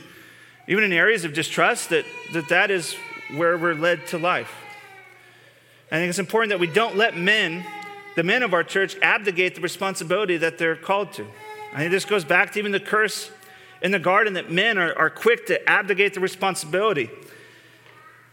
even 0.67 0.83
in 0.83 0.91
areas 0.91 1.25
of 1.25 1.33
distrust, 1.33 1.91
that 1.91 2.05
that, 2.33 2.49
that 2.49 2.71
is 2.71 2.95
where 3.35 3.59
we're 3.59 3.75
led 3.75 4.07
to 4.07 4.17
life. 4.17 4.51
I 5.91 5.97
think 5.97 6.09
it's 6.09 6.17
important 6.17 6.49
that 6.49 6.59
we 6.59 6.65
don't 6.65 6.97
let 6.97 7.15
men, 7.15 7.63
the 8.15 8.23
men 8.23 8.41
of 8.41 8.55
our 8.55 8.63
church, 8.63 8.97
abdicate 8.99 9.53
the 9.53 9.61
responsibility 9.61 10.37
that 10.37 10.57
they're 10.57 10.75
called 10.75 11.13
to. 11.13 11.27
I 11.73 11.77
think 11.77 11.91
this 11.91 12.05
goes 12.05 12.25
back 12.25 12.53
to 12.53 12.59
even 12.59 12.71
the 12.71 12.79
curse 12.79 13.29
in 13.83 13.91
the 13.91 13.99
garden 13.99 14.33
that 14.33 14.51
men 14.51 14.79
are, 14.79 14.97
are 14.97 15.11
quick 15.11 15.45
to 15.45 15.69
abdicate 15.69 16.15
the 16.15 16.21
responsibility. 16.21 17.11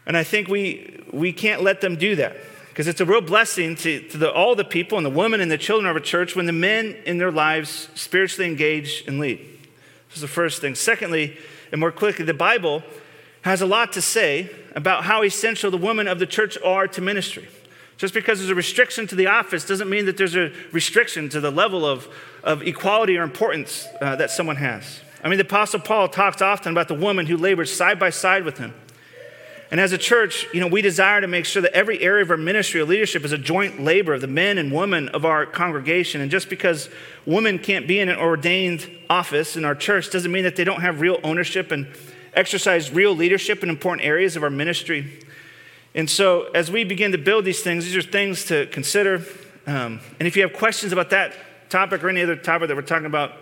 And 0.07 0.17
I 0.17 0.23
think 0.23 0.47
we, 0.47 1.03
we 1.13 1.31
can't 1.31 1.61
let 1.61 1.79
them 1.79 1.95
do 1.95 2.15
that 2.15 2.37
because 2.77 2.87
it's 2.87 3.01
a 3.01 3.05
real 3.05 3.21
blessing 3.21 3.75
to, 3.75 4.01
to 4.01 4.19
the, 4.19 4.31
all 4.31 4.53
the 4.53 4.63
people 4.63 4.99
and 4.99 5.05
the 5.05 5.09
women 5.09 5.41
and 5.41 5.49
the 5.49 5.57
children 5.57 5.89
of 5.89 5.95
a 5.95 5.99
church 5.99 6.35
when 6.35 6.45
the 6.45 6.51
men 6.51 6.95
in 7.07 7.17
their 7.17 7.31
lives 7.31 7.89
spiritually 7.95 8.47
engage 8.47 9.03
and 9.07 9.17
lead. 9.17 9.39
This 10.09 10.17
is 10.17 10.21
the 10.21 10.27
first 10.27 10.61
thing. 10.61 10.75
Secondly, 10.75 11.39
and 11.71 11.81
more 11.81 11.91
quickly, 11.91 12.23
the 12.23 12.35
Bible 12.35 12.83
has 13.41 13.63
a 13.63 13.65
lot 13.65 13.93
to 13.93 14.01
say 14.03 14.51
about 14.75 15.05
how 15.05 15.23
essential 15.23 15.71
the 15.71 15.77
women 15.77 16.07
of 16.07 16.19
the 16.19 16.27
church 16.27 16.55
are 16.63 16.87
to 16.89 17.01
ministry. 17.01 17.47
Just 17.97 18.13
because 18.13 18.37
there's 18.37 18.51
a 18.51 18.55
restriction 18.55 19.07
to 19.07 19.15
the 19.15 19.25
office 19.25 19.65
doesn't 19.65 19.89
mean 19.89 20.05
that 20.05 20.17
there's 20.17 20.35
a 20.35 20.53
restriction 20.71 21.29
to 21.29 21.39
the 21.39 21.49
level 21.49 21.83
of, 21.83 22.07
of 22.43 22.61
equality 22.61 23.17
or 23.17 23.23
importance 23.23 23.87
uh, 24.01 24.15
that 24.17 24.29
someone 24.29 24.57
has. 24.57 25.01
I 25.23 25.29
mean, 25.29 25.39
the 25.39 25.45
Apostle 25.45 25.79
Paul 25.79 26.09
talks 26.09 26.43
often 26.43 26.73
about 26.73 26.89
the 26.89 26.93
woman 26.93 27.25
who 27.25 27.37
labored 27.37 27.69
side 27.69 27.97
by 27.97 28.11
side 28.11 28.45
with 28.45 28.59
him. 28.59 28.75
And 29.69 29.81
as 29.81 29.91
a 29.91 29.97
church, 29.97 30.47
you 30.53 30.61
know, 30.61 30.67
we 30.67 30.81
desire 30.81 31.19
to 31.19 31.27
make 31.27 31.45
sure 31.45 31.61
that 31.61 31.73
every 31.73 32.01
area 32.01 32.23
of 32.23 32.31
our 32.31 32.37
ministry 32.37 32.79
or 32.79 32.85
leadership 32.85 33.25
is 33.25 33.33
a 33.33 33.37
joint 33.37 33.81
labor 33.81 34.13
of 34.13 34.21
the 34.21 34.27
men 34.27 34.57
and 34.57 34.71
women 34.71 35.09
of 35.09 35.25
our 35.25 35.45
congregation. 35.45 36.21
And 36.21 36.31
just 36.31 36.49
because 36.49 36.89
women 37.25 37.59
can't 37.59 37.85
be 37.85 37.99
in 37.99 38.07
an 38.07 38.17
ordained 38.17 38.89
office 39.09 39.57
in 39.57 39.65
our 39.65 39.75
church 39.75 40.09
doesn't 40.09 40.31
mean 40.31 40.43
that 40.43 40.55
they 40.55 40.63
don't 40.63 40.81
have 40.81 41.01
real 41.01 41.19
ownership 41.23 41.71
and 41.71 41.87
exercise 42.33 42.91
real 42.91 43.13
leadership 43.13 43.61
in 43.61 43.69
important 43.69 44.07
areas 44.07 44.35
of 44.37 44.43
our 44.43 44.49
ministry. 44.49 45.19
And 45.95 46.09
so, 46.09 46.43
as 46.53 46.71
we 46.71 46.83
begin 46.83 47.11
to 47.11 47.17
build 47.17 47.43
these 47.43 47.61
things, 47.61 47.83
these 47.83 47.95
are 47.95 48.01
things 48.01 48.45
to 48.45 48.67
consider. 48.67 49.25
Um, 49.65 49.99
and 50.19 50.27
if 50.27 50.37
you 50.37 50.43
have 50.43 50.53
questions 50.53 50.93
about 50.93 51.09
that 51.09 51.33
topic 51.69 52.03
or 52.03 52.09
any 52.09 52.21
other 52.21 52.35
topic 52.35 52.67
that 52.67 52.75
we're 52.75 52.83
talking 52.83 53.07
about, 53.07 53.33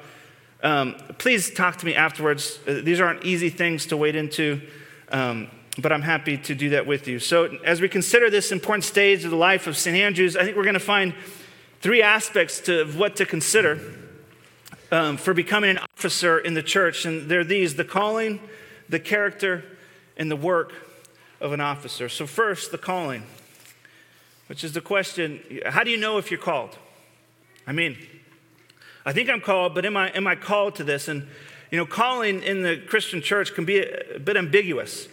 um, 0.64 0.96
please 1.18 1.52
talk 1.52 1.78
to 1.78 1.86
me 1.86 1.94
afterwards. 1.94 2.60
Uh, 2.66 2.80
these 2.82 3.00
aren't 3.00 3.24
easy 3.24 3.50
things 3.50 3.86
to 3.88 3.98
wade 3.98 4.16
into, 4.16 4.62
um, 5.10 5.50
but 5.78 5.92
I'm 5.92 6.02
happy 6.02 6.38
to 6.38 6.56
do 6.56 6.70
that 6.70 6.88
with 6.88 7.08
you. 7.08 7.20
So, 7.20 7.58
as 7.66 7.82
we 7.82 7.90
consider 7.90 8.30
this 8.30 8.52
important 8.52 8.86
stage 8.86 9.26
of 9.26 9.32
the 9.32 9.38
life 9.38 9.68
of 9.68 9.78
St. 9.78 9.96
Andrews, 9.96 10.38
I 10.38 10.44
think 10.44 10.56
we're 10.56 10.64
going 10.64 10.76
to 10.76 10.80
find 10.80 11.14
three 11.82 12.02
aspects 12.02 12.62
to 12.62 12.86
what 12.86 13.18
to 13.18 13.26
consider 13.26 13.80
um, 14.92 15.18
for 15.18 15.34
becoming 15.34 15.72
an 15.72 15.80
officer 15.80 16.40
in 16.40 16.54
the 16.54 16.64
church. 16.64 17.06
And 17.06 17.30
they're 17.30 17.44
these 17.44 17.76
the 17.76 17.84
calling, 17.84 18.40
the 18.88 19.00
character, 19.00 19.66
and 20.16 20.32
the 20.32 20.36
work 20.38 20.72
of 21.42 21.52
an 21.52 21.60
officer. 21.60 22.08
So, 22.08 22.26
first, 22.26 22.72
the 22.72 22.78
calling, 22.78 23.24
which 24.48 24.64
is 24.64 24.72
the 24.72 24.82
question 24.82 25.42
how 25.66 25.84
do 25.84 25.92
you 25.92 25.98
know 25.98 26.18
if 26.18 26.32
you're 26.32 26.40
called? 26.40 26.78
I 27.68 27.74
mean, 27.74 27.98
I 29.06 29.12
think 29.12 29.30
I'm 29.30 29.42
called, 29.42 29.76
but 29.76 29.86
am 29.86 29.98
I, 29.98 30.10
am 30.10 30.26
I 30.26 30.36
called 30.36 30.76
to 30.76 30.84
this? 30.86 31.10
And, 31.10 31.28
you 31.70 31.78
know, 31.78 31.86
calling 31.86 32.42
in 32.44 32.64
the 32.64 32.78
Christian 32.78 33.22
church 33.22 33.54
can 33.54 33.66
be 33.66 33.80
a, 33.80 34.16
a 34.16 34.20
bit 34.20 34.38
ambiguous. 34.38 35.10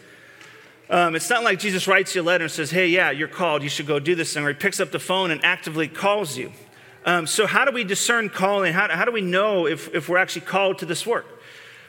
Um, 0.93 1.15
it's 1.15 1.27
not 1.31 1.43
like 1.43 1.57
Jesus 1.57 1.87
writes 1.87 2.13
you 2.13 2.21
a 2.21 2.23
letter 2.23 2.43
and 2.43 2.51
says, 2.51 2.69
hey, 2.69 2.85
yeah, 2.85 3.09
you're 3.09 3.27
called, 3.27 3.63
you 3.63 3.69
should 3.69 3.87
go 3.87 3.97
do 3.97 4.13
this 4.13 4.31
thing, 4.31 4.43
or 4.43 4.49
he 4.49 4.53
picks 4.53 4.79
up 4.79 4.91
the 4.91 4.99
phone 4.99 5.31
and 5.31 5.43
actively 5.43 5.87
calls 5.87 6.37
you. 6.37 6.51
Um, 7.03 7.25
so, 7.25 7.47
how 7.47 7.65
do 7.65 7.71
we 7.71 7.83
discern 7.83 8.29
calling? 8.29 8.73
How, 8.73 8.87
how 8.95 9.03
do 9.03 9.11
we 9.11 9.21
know 9.21 9.65
if, 9.65 9.91
if 9.95 10.07
we're 10.07 10.19
actually 10.19 10.45
called 10.45 10.77
to 10.77 10.85
this 10.85 11.03
work? 11.03 11.25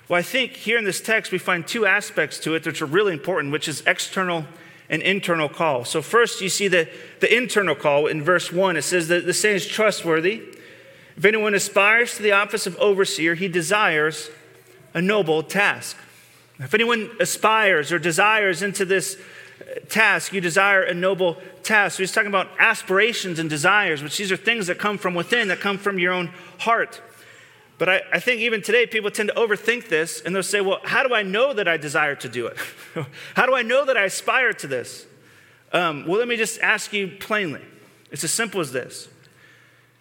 Well, 0.08 0.18
I 0.18 0.22
think 0.22 0.52
here 0.52 0.78
in 0.78 0.84
this 0.84 1.02
text 1.02 1.32
we 1.32 1.36
find 1.36 1.68
two 1.68 1.84
aspects 1.84 2.38
to 2.40 2.54
it 2.54 2.64
which 2.64 2.80
are 2.80 2.86
really 2.86 3.12
important, 3.12 3.52
which 3.52 3.68
is 3.68 3.82
external 3.86 4.46
and 4.88 5.02
internal 5.02 5.50
call. 5.50 5.84
So, 5.84 6.00
first, 6.00 6.40
you 6.40 6.48
see 6.48 6.68
the, 6.68 6.88
the 7.20 7.36
internal 7.36 7.74
call 7.74 8.06
in 8.06 8.22
verse 8.22 8.50
1. 8.50 8.78
It 8.78 8.82
says 8.82 9.08
that 9.08 9.26
the 9.26 9.34
saying 9.34 9.56
is 9.56 9.66
trustworthy. 9.66 10.40
If 11.14 11.26
anyone 11.26 11.52
aspires 11.52 12.16
to 12.16 12.22
the 12.22 12.32
office 12.32 12.66
of 12.66 12.74
overseer, 12.78 13.34
he 13.34 13.48
desires 13.48 14.30
a 14.94 15.02
noble 15.02 15.42
task. 15.42 15.98
If 16.58 16.74
anyone 16.74 17.10
aspires 17.18 17.92
or 17.92 17.98
desires 17.98 18.62
into 18.62 18.84
this 18.84 19.16
task, 19.88 20.32
you 20.32 20.40
desire 20.40 20.82
a 20.82 20.94
noble 20.94 21.38
task. 21.62 21.96
So 21.96 22.02
he's 22.02 22.12
talking 22.12 22.28
about 22.28 22.48
aspirations 22.58 23.38
and 23.38 23.50
desires, 23.50 24.02
which 24.02 24.16
these 24.16 24.30
are 24.30 24.36
things 24.36 24.68
that 24.68 24.78
come 24.78 24.98
from 24.98 25.14
within, 25.14 25.48
that 25.48 25.60
come 25.60 25.78
from 25.78 25.98
your 25.98 26.12
own 26.12 26.30
heart. 26.58 27.00
But 27.76 27.88
I, 27.88 28.02
I, 28.12 28.20
think 28.20 28.40
even 28.40 28.62
today, 28.62 28.86
people 28.86 29.10
tend 29.10 29.30
to 29.30 29.34
overthink 29.34 29.88
this 29.88 30.20
and 30.20 30.34
they'll 30.34 30.44
say, 30.44 30.60
well, 30.60 30.78
how 30.84 31.02
do 31.06 31.12
I 31.12 31.22
know 31.22 31.52
that 31.52 31.66
I 31.66 31.76
desire 31.76 32.14
to 32.16 32.28
do 32.28 32.46
it? 32.46 32.56
how 33.34 33.46
do 33.46 33.54
I 33.54 33.62
know 33.62 33.84
that 33.84 33.96
I 33.96 34.04
aspire 34.04 34.52
to 34.52 34.66
this? 34.68 35.06
Um, 35.72 36.06
well, 36.06 36.18
let 36.18 36.28
me 36.28 36.36
just 36.36 36.60
ask 36.60 36.92
you 36.92 37.08
plainly. 37.18 37.62
It's 38.12 38.22
as 38.22 38.30
simple 38.30 38.60
as 38.60 38.70
this 38.70 39.08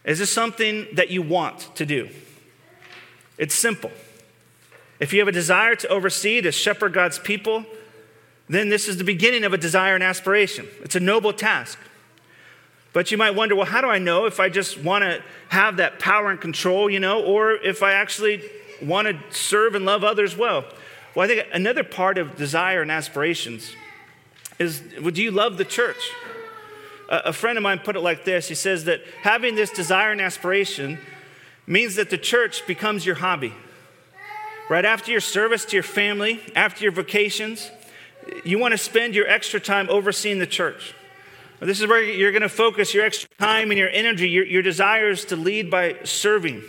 Is 0.05 0.19
this 0.19 0.31
something 0.31 0.87
that 0.93 1.09
you 1.09 1.23
want 1.23 1.75
to 1.75 1.85
do? 1.85 2.09
It's 3.39 3.55
simple. 3.55 3.91
If 5.03 5.11
you 5.11 5.19
have 5.19 5.27
a 5.27 5.33
desire 5.33 5.75
to 5.75 5.87
oversee, 5.89 6.39
to 6.39 6.49
shepherd 6.53 6.93
God's 6.93 7.19
people, 7.19 7.65
then 8.47 8.69
this 8.69 8.87
is 8.87 8.95
the 8.95 9.03
beginning 9.03 9.43
of 9.43 9.51
a 9.51 9.57
desire 9.57 9.95
and 9.95 10.03
aspiration. 10.03 10.65
It's 10.81 10.95
a 10.95 10.99
noble 11.01 11.33
task. 11.33 11.77
But 12.93 13.11
you 13.11 13.17
might 13.17 13.31
wonder, 13.31 13.53
well, 13.53 13.65
how 13.65 13.81
do 13.81 13.89
I 13.89 13.99
know 13.99 14.27
if 14.27 14.39
I 14.39 14.47
just 14.47 14.81
want 14.81 15.03
to 15.03 15.21
have 15.49 15.75
that 15.75 15.99
power 15.99 16.31
and 16.31 16.39
control, 16.39 16.89
you 16.89 17.01
know, 17.01 17.21
or 17.21 17.51
if 17.51 17.83
I 17.83 17.91
actually 17.91 18.43
want 18.81 19.09
to 19.09 19.19
serve 19.37 19.75
and 19.75 19.83
love 19.83 20.05
others 20.05 20.37
well? 20.37 20.63
Well, 21.13 21.25
I 21.25 21.27
think 21.27 21.47
another 21.51 21.83
part 21.83 22.17
of 22.17 22.37
desire 22.37 22.81
and 22.81 22.89
aspirations 22.89 23.75
is 24.57 24.81
would 25.01 25.17
you 25.17 25.31
love 25.31 25.57
the 25.57 25.65
church? 25.65 26.11
A 27.09 27.33
friend 27.33 27.57
of 27.57 27.61
mine 27.61 27.79
put 27.79 27.97
it 27.97 27.99
like 27.99 28.23
this 28.23 28.47
He 28.47 28.55
says 28.55 28.85
that 28.85 29.01
having 29.23 29.55
this 29.55 29.69
desire 29.69 30.13
and 30.13 30.21
aspiration 30.21 30.97
means 31.67 31.95
that 31.95 32.09
the 32.09 32.17
church 32.17 32.65
becomes 32.65 33.05
your 33.05 33.15
hobby. 33.15 33.53
Right 34.69 34.85
after 34.85 35.11
your 35.11 35.21
service 35.21 35.65
to 35.65 35.75
your 35.75 35.83
family, 35.83 36.39
after 36.55 36.83
your 36.83 36.93
vacations, 36.93 37.69
you 38.45 38.57
want 38.57 38.71
to 38.71 38.77
spend 38.77 39.13
your 39.13 39.27
extra 39.27 39.59
time 39.59 39.89
overseeing 39.89 40.39
the 40.39 40.47
church. 40.47 40.93
This 41.59 41.81
is 41.81 41.87
where 41.87 42.01
you're 42.03 42.31
going 42.31 42.41
to 42.41 42.49
focus 42.49 42.93
your 42.93 43.05
extra 43.05 43.29
time 43.39 43.71
and 43.71 43.77
your 43.77 43.89
energy, 43.89 44.29
your, 44.29 44.45
your 44.45 44.61
desires 44.61 45.25
to 45.25 45.35
lead 45.35 45.69
by 45.69 45.97
serving. 46.03 46.61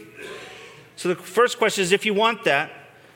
So, 0.97 1.09
the 1.09 1.17
first 1.17 1.59
question 1.59 1.83
is 1.83 1.91
if 1.91 2.07
you 2.07 2.15
want 2.15 2.45
that, 2.45 2.71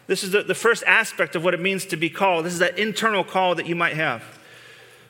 this 0.09 0.25
is 0.25 0.33
the, 0.33 0.43
the 0.43 0.55
first 0.55 0.83
aspect 0.87 1.37
of 1.37 1.45
what 1.45 1.55
it 1.55 1.61
means 1.61 1.85
to 1.87 1.97
be 1.97 2.11
called. 2.11 2.47
This 2.47 2.55
is 2.55 2.59
that 2.59 2.79
internal 2.79 3.23
call 3.23 3.55
that 3.55 3.67
you 3.67 3.77
might 3.77 3.95
have. 3.95 4.25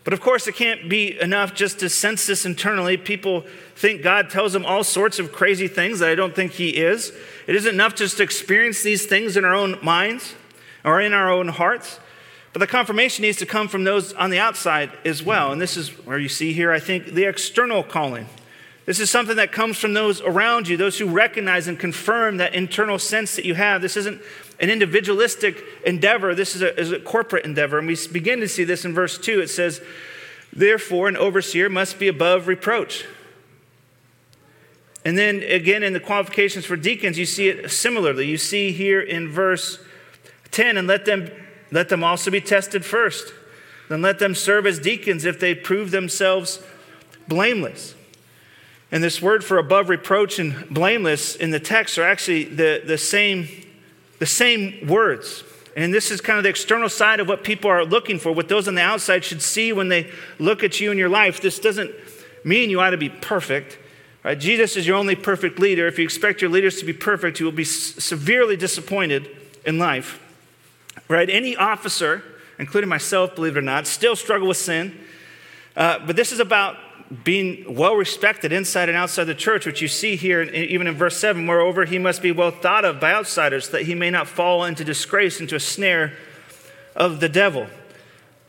But 0.09 0.15
of 0.15 0.23
course, 0.23 0.47
it 0.47 0.55
can't 0.55 0.89
be 0.89 1.21
enough 1.21 1.55
just 1.55 1.81
to 1.81 1.91
sense 1.91 2.25
this 2.25 2.47
internally. 2.47 2.97
People 2.97 3.45
think 3.77 4.01
God 4.01 4.31
tells 4.31 4.55
them 4.55 4.65
all 4.65 4.83
sorts 4.83 5.19
of 5.19 5.33
crazy 5.33 5.69
things 5.69 5.99
that 5.99 6.09
I 6.09 6.15
don't 6.15 6.35
think 6.35 6.53
He 6.53 6.71
is. 6.71 7.13
It 7.47 7.55
isn't 7.55 7.75
enough 7.75 7.95
just 7.95 8.17
to 8.17 8.23
experience 8.23 8.83
these 8.83 9.05
things 9.05 9.37
in 9.37 9.45
our 9.45 9.55
own 9.55 9.77
minds 9.83 10.35
or 10.83 10.99
in 10.99 11.13
our 11.13 11.31
own 11.31 11.49
hearts. 11.49 12.01
But 12.55 12.61
the 12.61 12.67
confirmation 12.67 13.21
needs 13.21 13.37
to 13.37 13.45
come 13.45 13.69
from 13.69 13.85
those 13.85 14.15
on 14.15 14.31
the 14.31 14.39
outside 14.39 14.93
as 15.05 15.23
well. 15.23 15.53
And 15.53 15.61
this 15.61 15.77
is 15.77 15.91
where 16.07 16.19
you 16.19 16.31
see 16.31 16.55
here, 16.55 16.73
I 16.73 16.81
think, 16.81 17.09
the 17.09 17.25
external 17.25 17.83
calling. 17.83 18.29
This 18.87 19.01
is 19.01 19.11
something 19.11 19.37
that 19.37 19.53
comes 19.53 19.77
from 19.77 19.93
those 19.93 20.23
around 20.23 20.69
you, 20.69 20.79
those 20.79 20.99
who 20.99 21.07
recognize 21.07 21.69
and 21.69 21.79
confirm 21.79 22.39
that 22.39 22.55
internal 22.55 22.99
sense 22.99 23.37
that 23.37 23.45
you 23.45 23.57
have. 23.57 23.83
This 23.83 23.99
isn't 23.99 24.23
an 24.61 24.71
individualistic 24.71 25.63
endeavor, 25.85 26.35
this 26.35 26.57
is 26.57 26.63
a, 26.63 26.79
is 26.79 26.93
a 26.93 26.99
corporate 26.99 27.45
endeavor. 27.45 27.79
And 27.79 27.87
we 27.87 27.97
begin 28.13 28.41
to 28.41 28.49
see 28.49 28.65
this 28.65 28.85
in 28.85 28.93
verse 28.93 29.19
2. 29.19 29.41
It 29.41 29.49
says, 29.49 29.81
Therefore, 30.53 31.09
an 31.09 31.17
overseer 31.17 31.69
must 31.69 31.99
be 31.99 32.09
above 32.09 32.49
reproach. 32.49 33.05
And 35.05 35.17
then 35.17 35.43
again, 35.43 35.83
in 35.83 35.93
the 35.93 36.01
qualifications 36.01 36.65
for 36.65 36.77
deacons, 36.77 37.19
you 37.19 37.27
see 37.27 37.49
it 37.49 37.71
similarly. 37.71 38.27
You 38.27 38.37
see 38.37 38.73
here 38.73 39.01
in 39.01 39.29
verse 39.29 39.79
10, 40.51 40.77
and 40.77 40.89
let 40.89 41.05
them 41.05 41.31
let 41.71 41.89
them 41.89 42.03
also 42.03 42.31
be 42.31 42.41
tested 42.41 42.85
first. 42.85 43.33
Then 43.89 44.03
let 44.03 44.19
them 44.19 44.35
serve 44.35 44.67
as 44.67 44.79
deacons 44.79 45.25
if 45.25 45.39
they 45.39 45.55
prove 45.55 45.91
themselves 45.91 46.63
blameless. 47.27 47.95
And 48.91 49.05
this 49.05 49.21
word 49.21 49.45
for 49.45 49.59
above 49.59 49.89
reproach 49.89 50.39
and 50.39 50.69
blameless 50.71 51.37
in 51.37 51.51
the 51.51 51.61
text 51.61 51.99
are 51.99 52.05
actually 52.05 52.45
the, 52.45 52.83
the, 52.85 52.97
same, 52.97 53.49
the 54.19 54.27
same 54.27 54.87
words. 54.87 55.45
And 55.77 55.95
this 55.95 56.11
is 56.11 56.21
kind 56.21 56.39
of 56.39 56.43
the 56.43 56.51
external 56.51 56.89
side 56.89 57.21
of 57.21 57.29
what 57.29 57.45
people 57.45 57.71
are 57.71 57.85
looking 57.85 58.19
for, 58.19 58.33
what 58.33 58.49
those 58.49 58.67
on 58.67 58.75
the 58.75 58.83
outside 58.83 59.25
should 59.25 59.43
see 59.43 59.73
when 59.73 59.89
they 59.89 60.11
look 60.39 60.65
at 60.65 60.81
you 60.81 60.91
in 60.91 60.99
your 60.99 61.09
life. 61.09 61.41
This 61.41 61.59
doesn't 61.59 61.93
mean 62.45 62.71
you 62.71 62.81
ought 62.81 62.91
to 62.91 62.97
be 62.97 63.09
perfect. 63.09 63.79
Right? 64.25 64.39
Jesus 64.39 64.77
is 64.77 64.87
your 64.87 64.97
only 64.97 65.15
perfect 65.15 65.59
leader. 65.59 65.87
If 65.87 65.99
you 65.99 66.05
expect 66.05 66.41
your 66.41 66.51
leaders 66.51 66.81
to 66.81 66.85
be 66.85 66.93
perfect, 66.93 67.39
you 67.39 67.47
will 67.47 67.53
be 67.53 67.65
severely 67.65 68.57
disappointed 68.57 69.29
in 69.65 69.79
life 69.79 70.21
right? 71.09 71.29
Any 71.29 71.57
officer, 71.57 72.23
including 72.59 72.89
myself, 72.89 73.35
believe 73.35 73.57
it 73.57 73.59
or 73.59 73.63
not, 73.63 73.87
still 73.87 74.15
struggle 74.15 74.49
with 74.49 74.57
sin. 74.57 74.99
Uh, 75.77 75.99
but 76.07 76.17
this 76.17 76.33
is 76.33 76.41
about 76.41 76.77
being 77.25 77.75
well 77.75 77.95
respected 77.95 78.53
inside 78.53 78.89
and 78.89 78.99
outside 78.99 79.25
the 79.25 79.35
church, 79.35 79.65
which 79.65 79.81
you 79.81 79.89
see 79.89 80.17
here, 80.17 80.43
even 80.43 80.87
in 80.87 80.95
verse 80.95 81.17
7. 81.17 81.45
Moreover, 81.45 81.87
he 81.87 81.99
must 81.99 82.21
be 82.21 82.33
well 82.33 82.51
thought 82.51 82.85
of 82.85 83.01
by 83.01 83.13
outsiders, 83.13 83.71
that 83.71 83.83
he 83.83 83.95
may 83.95 84.11
not 84.11 84.29
fall 84.29 84.65
into 84.65 84.85
disgrace, 84.85 85.41
into 85.41 85.57
a 85.57 85.61
snare 85.61 86.13
of 86.95 87.21
the 87.21 87.29
devil. 87.29 87.67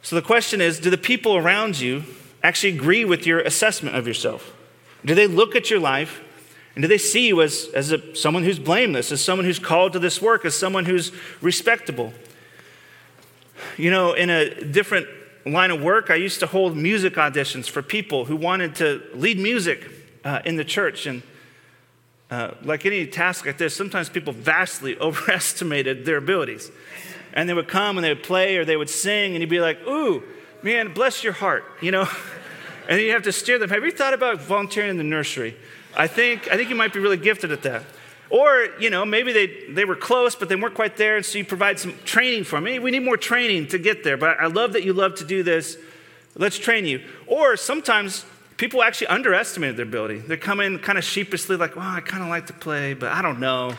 So 0.01 0.15
the 0.15 0.21
question 0.21 0.59
is 0.59 0.79
do 0.79 0.89
the 0.89 0.97
people 0.97 1.37
around 1.37 1.79
you 1.79 2.03
actually 2.43 2.75
agree 2.75 3.05
with 3.05 3.25
your 3.25 3.39
assessment 3.39 3.95
of 3.95 4.07
yourself? 4.07 4.53
Do 5.05 5.15
they 5.15 5.27
look 5.27 5.55
at 5.55 5.69
your 5.69 5.79
life 5.79 6.21
and 6.75 6.81
do 6.81 6.87
they 6.87 6.97
see 6.97 7.27
you 7.27 7.41
as, 7.41 7.69
as 7.73 7.91
a, 7.91 8.15
someone 8.15 8.43
who's 8.43 8.59
blameless, 8.59 9.11
as 9.11 9.23
someone 9.23 9.45
who's 9.45 9.59
called 9.59 9.93
to 9.93 9.99
this 9.99 10.21
work, 10.21 10.45
as 10.45 10.55
someone 10.55 10.85
who's 10.85 11.11
respectable? 11.41 12.13
You 13.77 13.91
know, 13.91 14.13
in 14.13 14.29
a 14.29 14.63
different 14.63 15.07
line 15.45 15.71
of 15.71 15.81
work, 15.81 16.09
I 16.09 16.15
used 16.15 16.39
to 16.41 16.47
hold 16.47 16.75
music 16.75 17.15
auditions 17.15 17.69
for 17.69 17.81
people 17.81 18.25
who 18.25 18.35
wanted 18.35 18.75
to 18.75 19.01
lead 19.13 19.39
music 19.39 19.89
uh, 20.23 20.41
in 20.45 20.55
the 20.55 20.65
church. 20.65 21.05
And 21.05 21.21
uh, 22.29 22.51
like 22.63 22.85
any 22.85 23.07
task 23.07 23.45
like 23.45 23.57
this, 23.57 23.75
sometimes 23.75 24.09
people 24.09 24.33
vastly 24.33 24.97
overestimated 25.01 26.05
their 26.05 26.17
abilities. 26.17 26.71
And 27.33 27.47
they 27.47 27.53
would 27.53 27.67
come 27.67 27.97
and 27.97 28.03
they 28.03 28.09
would 28.09 28.23
play 28.23 28.57
or 28.57 28.65
they 28.65 28.77
would 28.77 28.89
sing, 28.89 29.33
and 29.33 29.41
you'd 29.41 29.49
be 29.49 29.61
like, 29.61 29.79
ooh, 29.87 30.23
man, 30.61 30.93
bless 30.93 31.23
your 31.23 31.33
heart, 31.33 31.63
you 31.81 31.91
know? 31.91 32.07
and 32.87 32.99
you 32.99 33.11
have 33.11 33.23
to 33.23 33.31
steer 33.31 33.59
them. 33.59 33.69
Have 33.69 33.83
you 33.83 33.91
thought 33.91 34.13
about 34.13 34.41
volunteering 34.41 34.89
in 34.89 34.97
the 34.97 35.03
nursery? 35.03 35.55
I 35.95 36.07
think, 36.07 36.51
I 36.51 36.57
think 36.57 36.69
you 36.69 36.75
might 36.75 36.91
be 36.91 36.99
really 36.99 37.17
gifted 37.17 37.51
at 37.51 37.61
that. 37.61 37.83
Or, 38.29 38.67
you 38.79 38.91
know, 38.91 39.05
maybe 39.05 39.33
they, 39.33 39.47
they 39.69 39.85
were 39.85 39.95
close, 39.95 40.35
but 40.35 40.49
they 40.49 40.55
weren't 40.55 40.75
quite 40.75 40.97
there, 40.97 41.17
and 41.17 41.25
so 41.25 41.39
you 41.39 41.45
provide 41.45 41.79
some 41.79 41.95
training 42.05 42.43
for 42.43 42.61
me. 42.61 42.77
We 42.77 42.91
need 42.91 43.03
more 43.03 43.17
training 43.17 43.67
to 43.69 43.79
get 43.79 44.03
there, 44.03 44.17
but 44.17 44.39
I 44.39 44.45
love 44.45 44.73
that 44.73 44.83
you 44.83 44.93
love 44.93 45.15
to 45.15 45.25
do 45.25 45.41
this. 45.41 45.77
Let's 46.35 46.59
train 46.59 46.85
you. 46.85 47.03
Or 47.25 47.57
sometimes 47.57 48.25
people 48.57 48.83
actually 48.83 49.07
underestimated 49.07 49.77
their 49.77 49.85
ability. 49.85 50.19
They 50.19 50.37
come 50.37 50.59
in 50.59 50.77
kind 50.77 50.97
of 50.97 51.03
sheepishly, 51.03 51.55
like, 51.55 51.75
well, 51.75 51.87
I 51.87 52.01
kind 52.01 52.21
of 52.21 52.29
like 52.29 52.45
to 52.47 52.53
play, 52.53 52.93
but 52.93 53.11
I 53.11 53.23
don't 53.23 53.39
know. 53.39 53.73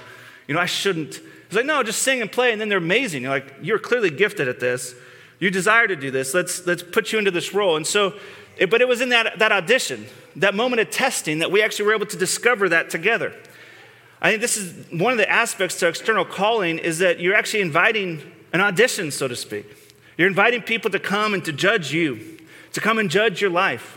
You 0.49 0.55
know, 0.55 0.61
I 0.61 0.67
shouldn't. 0.67 1.21
It's 1.47 1.55
like, 1.55 1.67
no, 1.67 1.83
just 1.85 2.03
sing 2.03 2.21
and 2.21 2.31
play, 2.31 2.51
and 2.51 2.61
then 2.61 2.69
they're 2.69 2.79
amazing. 2.79 3.23
You're 3.23 3.31
like, 3.31 3.55
you're 3.63 3.79
clearly 3.79 4.11
gifted 4.11 4.49
at 4.49 4.59
this. 4.59 4.95
You 5.39 5.51
desire 5.51 5.87
to 5.87 5.97
do 5.97 6.11
this. 6.11 6.35
Let's, 6.35 6.67
let's 6.67 6.83
put 6.83 7.13
you 7.13 7.19
into 7.19 7.31
this 7.31 7.55
role. 7.55 7.77
And 7.77 7.87
so, 7.87 8.15
it, 8.57 8.69
but 8.69 8.81
it 8.81 8.89
was 8.89 9.01
in 9.01 9.11
that, 9.11 9.39
that 9.39 9.53
audition, 9.53 10.07
that 10.37 10.55
moment 10.55 10.81
of 10.81 10.91
testing, 10.91 11.39
that 11.39 11.53
we 11.53 11.63
actually 11.63 11.87
were 11.87 11.95
able 11.95 12.07
to 12.07 12.17
discover 12.17 12.69
that 12.69 12.91
together. 12.91 13.33
I 14.23 14.31
think 14.31 14.43
this 14.43 14.57
is 14.57 14.75
one 14.91 15.13
of 15.13 15.19
the 15.19 15.31
aspects 15.31 15.79
to 15.81 15.89
external 15.89 16.25
calling 16.25 16.79
is 16.79 16.99
that 16.99 17.21
you're 17.21 17.35
actually 17.35 17.63
inviting 17.63 18.23
an 18.53 18.61
audition, 18.61 19.11
so 19.11 19.29
to 19.29 19.37
speak. 19.37 19.67
You're 20.19 20.29
inviting 20.29 20.63
people 20.63 20.91
to 20.91 20.99
come 20.99 21.33
and 21.33 21.45
to 21.47 21.53
judge 21.53 21.93
you, 21.93 22.39
to 22.75 22.81
come 22.81 22.99
and 22.99 23.11
judge 23.11 23.41
your 23.41 23.51
life. 23.51 23.97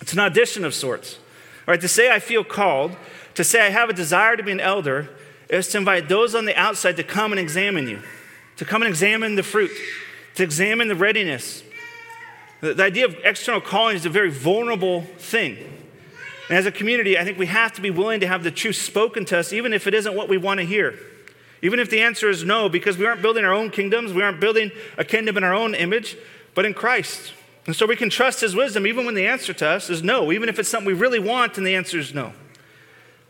It's 0.00 0.14
an 0.14 0.20
audition 0.20 0.64
of 0.64 0.74
sorts. 0.74 1.18
All 1.68 1.72
right, 1.72 1.80
to 1.80 1.88
say 1.88 2.10
I 2.10 2.18
feel 2.18 2.44
called, 2.44 2.96
to 3.34 3.44
say 3.44 3.60
I 3.60 3.70
have 3.70 3.90
a 3.90 3.92
desire 3.92 4.36
to 4.36 4.42
be 4.42 4.52
an 4.52 4.60
elder, 4.60 5.10
is 5.50 5.68
to 5.68 5.78
invite 5.78 6.08
those 6.08 6.34
on 6.34 6.46
the 6.46 6.58
outside 6.58 6.96
to 6.96 7.04
come 7.04 7.32
and 7.32 7.38
examine 7.38 7.86
you, 7.86 8.00
to 8.56 8.64
come 8.64 8.80
and 8.80 8.88
examine 8.88 9.34
the 9.34 9.42
fruit, 9.42 9.70
to 10.36 10.42
examine 10.42 10.88
the 10.88 10.96
readiness. 10.96 11.62
The, 12.62 12.72
the 12.72 12.84
idea 12.84 13.04
of 13.04 13.16
external 13.22 13.60
calling 13.60 13.96
is 13.96 14.06
a 14.06 14.10
very 14.10 14.30
vulnerable 14.30 15.02
thing. 15.18 15.81
And 16.52 16.58
as 16.58 16.66
a 16.66 16.70
community, 16.70 17.16
I 17.16 17.24
think 17.24 17.38
we 17.38 17.46
have 17.46 17.72
to 17.72 17.80
be 17.80 17.90
willing 17.90 18.20
to 18.20 18.26
have 18.26 18.44
the 18.44 18.50
truth 18.50 18.76
spoken 18.76 19.24
to 19.24 19.38
us, 19.38 19.54
even 19.54 19.72
if 19.72 19.86
it 19.86 19.94
isn't 19.94 20.14
what 20.14 20.28
we 20.28 20.36
want 20.36 20.60
to 20.60 20.66
hear. 20.66 20.98
Even 21.62 21.80
if 21.80 21.88
the 21.88 22.02
answer 22.02 22.28
is 22.28 22.44
no, 22.44 22.68
because 22.68 22.98
we 22.98 23.06
aren't 23.06 23.22
building 23.22 23.46
our 23.46 23.54
own 23.54 23.70
kingdoms, 23.70 24.12
we 24.12 24.22
aren't 24.22 24.38
building 24.38 24.70
a 24.98 25.02
kingdom 25.02 25.38
in 25.38 25.44
our 25.44 25.54
own 25.54 25.74
image, 25.74 26.14
but 26.54 26.66
in 26.66 26.74
Christ. 26.74 27.32
And 27.64 27.74
so 27.74 27.86
we 27.86 27.96
can 27.96 28.10
trust 28.10 28.42
his 28.42 28.54
wisdom 28.54 28.86
even 28.86 29.06
when 29.06 29.14
the 29.14 29.26
answer 29.26 29.54
to 29.54 29.66
us 29.66 29.88
is 29.88 30.02
no, 30.02 30.30
even 30.30 30.50
if 30.50 30.58
it's 30.58 30.68
something 30.68 30.86
we 30.86 30.92
really 30.92 31.18
want 31.18 31.56
and 31.56 31.66
the 31.66 31.74
answer 31.74 31.98
is 31.98 32.12
no. 32.12 32.34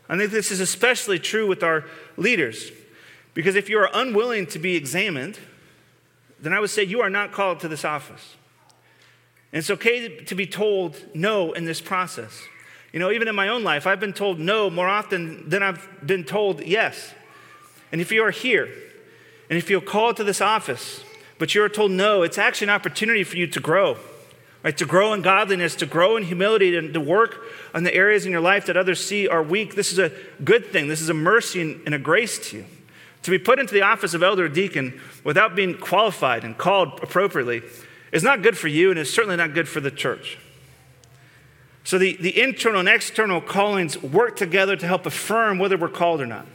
I 0.09 0.17
think 0.17 0.31
this 0.31 0.51
is 0.51 0.59
especially 0.59 1.17
true 1.17 1.47
with 1.47 1.63
our 1.63 1.85
leaders, 2.17 2.73
because 3.33 3.55
if 3.55 3.69
you 3.69 3.79
are 3.79 3.89
unwilling 3.93 4.47
to 4.47 4.59
be 4.59 4.75
examined, 4.75 5.39
then 6.41 6.51
I 6.51 6.59
would 6.59 6.71
say 6.71 6.83
you 6.83 6.99
are 6.99 7.09
not 7.09 7.31
called 7.31 7.61
to 7.61 7.69
this 7.69 7.85
office. 7.85 8.35
And 9.53 9.59
it's 9.59 9.69
okay 9.69 10.25
to 10.25 10.35
be 10.35 10.45
told 10.45 11.01
no 11.15 11.53
in 11.53 11.63
this 11.63 11.79
process. 11.79 12.37
You 12.93 12.99
know, 12.99 13.11
even 13.11 13.27
in 13.27 13.35
my 13.35 13.49
own 13.49 13.63
life, 13.63 13.87
I've 13.87 13.99
been 13.99 14.13
told 14.13 14.39
no 14.39 14.69
more 14.69 14.87
often 14.87 15.49
than 15.49 15.63
I've 15.63 15.87
been 16.05 16.23
told 16.23 16.61
yes. 16.61 17.13
And 17.91 17.99
if 17.99 18.11
you 18.11 18.23
are 18.23 18.31
here 18.31 18.69
and 19.49 19.57
if 19.57 19.69
you're 19.69 19.81
called 19.81 20.15
to 20.17 20.23
this 20.23 20.39
office, 20.39 21.03
but 21.39 21.55
you're 21.55 21.67
told 21.69 21.91
no, 21.91 22.21
it's 22.21 22.37
actually 22.37 22.65
an 22.65 22.69
opportunity 22.69 23.23
for 23.23 23.35
you 23.35 23.47
to 23.47 23.59
grow, 23.59 23.97
right? 24.61 24.77
To 24.77 24.85
grow 24.85 25.11
in 25.13 25.23
godliness, 25.23 25.75
to 25.77 25.87
grow 25.87 26.15
in 26.17 26.23
humility, 26.23 26.77
and 26.77 26.93
to 26.93 27.01
work 27.01 27.41
on 27.73 27.83
the 27.83 27.93
areas 27.93 28.27
in 28.27 28.31
your 28.31 28.41
life 28.41 28.67
that 28.67 28.77
others 28.77 29.03
see 29.03 29.27
are 29.27 29.41
weak. 29.41 29.73
This 29.73 29.91
is 29.91 29.97
a 29.97 30.11
good 30.43 30.67
thing. 30.67 30.87
This 30.87 31.01
is 31.01 31.09
a 31.09 31.15
mercy 31.15 31.81
and 31.85 31.95
a 31.95 31.99
grace 31.99 32.37
to 32.49 32.57
you. 32.57 32.65
To 33.23 33.31
be 33.31 33.39
put 33.39 33.57
into 33.57 33.73
the 33.73 33.81
office 33.81 34.13
of 34.13 34.21
elder 34.21 34.45
or 34.45 34.49
deacon 34.49 35.01
without 35.23 35.55
being 35.55 35.77
qualified 35.77 36.43
and 36.43 36.57
called 36.57 36.99
appropriately 37.01 37.63
is 38.11 38.21
not 38.21 38.43
good 38.43 38.57
for 38.57 38.67
you, 38.67 38.91
and 38.91 38.99
it's 38.99 39.09
certainly 39.09 39.37
not 39.37 39.55
good 39.55 39.67
for 39.67 39.79
the 39.79 39.91
church. 39.91 40.37
So 41.83 41.97
the, 41.97 42.15
the 42.15 42.41
internal 42.41 42.79
and 42.79 42.89
external 42.89 43.41
callings 43.41 44.01
work 44.01 44.37
together 44.37 44.75
to 44.75 44.87
help 44.87 45.05
affirm 45.05 45.59
whether 45.59 45.77
we're 45.77 45.89
called 45.89 46.21
or 46.21 46.25
not. 46.25 46.47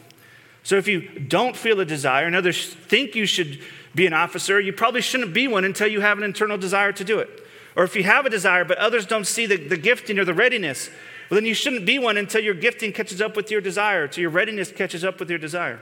So 0.62 0.77
if 0.77 0.88
you 0.88 1.01
don't 1.01 1.57
feel 1.57 1.81
a 1.81 1.85
desire 1.85 2.27
and 2.27 2.35
others 2.37 2.75
think 2.75 3.14
you 3.14 3.27
should 3.27 3.61
be 3.95 4.07
an 4.07 4.12
officer, 4.12 4.61
you 4.61 4.73
probably 4.73 5.01
shouldn't 5.01 5.35
be 5.35 5.49
one 5.49 5.64
until 5.64 5.88
you 5.88 6.01
have 6.01 6.19
an 6.19 6.25
internal 6.25 6.59
desire 6.59 6.93
to 6.93 7.05
do 7.05 7.19
it. 7.19 7.29
Or 7.77 7.85
if 7.85 7.95
you 7.95 8.03
have 8.05 8.27
a 8.27 8.31
desire 8.31 8.64
but 8.64 8.79
others 8.79 9.07
don't 9.07 9.27
see 9.27 9.47
the, 9.47 9.57
the 9.57 9.77
gifting 9.77 10.19
or 10.19 10.25
the 10.25 10.35
readiness, 10.35 10.91
well, 11.31 11.37
then 11.37 11.47
you 11.47 11.55
shouldn't 11.55 11.85
be 11.85 11.99
one 11.99 12.17
until 12.17 12.43
your 12.43 12.55
gifting 12.55 12.93
catches 12.93 13.21
up 13.21 13.37
with 13.37 13.51
your 13.51 13.61
desire, 13.61 14.05
until 14.05 14.23
your 14.23 14.31
readiness 14.31 14.73
catches 14.73 15.05
up 15.05 15.21
with 15.21 15.29
your 15.29 15.38
desire. 15.38 15.79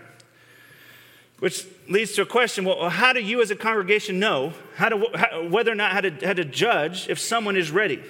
Which 1.39 1.67
leads 1.89 2.13
to 2.13 2.23
a 2.23 2.27
question 2.27 2.65
well, 2.65 2.89
how 2.89 3.13
do 3.13 3.21
you 3.21 3.43
as 3.43 3.51
a 3.51 3.57
congregation 3.57 4.19
know 4.19 4.55
how 4.75 4.89
to, 4.89 5.07
how, 5.15 5.47
whether 5.47 5.71
or 5.71 5.75
not 5.75 5.93
how 5.93 6.01
to, 6.01 6.11
how 6.25 6.33
to 6.33 6.45
judge 6.45 7.09
if 7.09 7.19
someone 7.19 7.57
is 7.57 7.71
ready? 7.71 8.03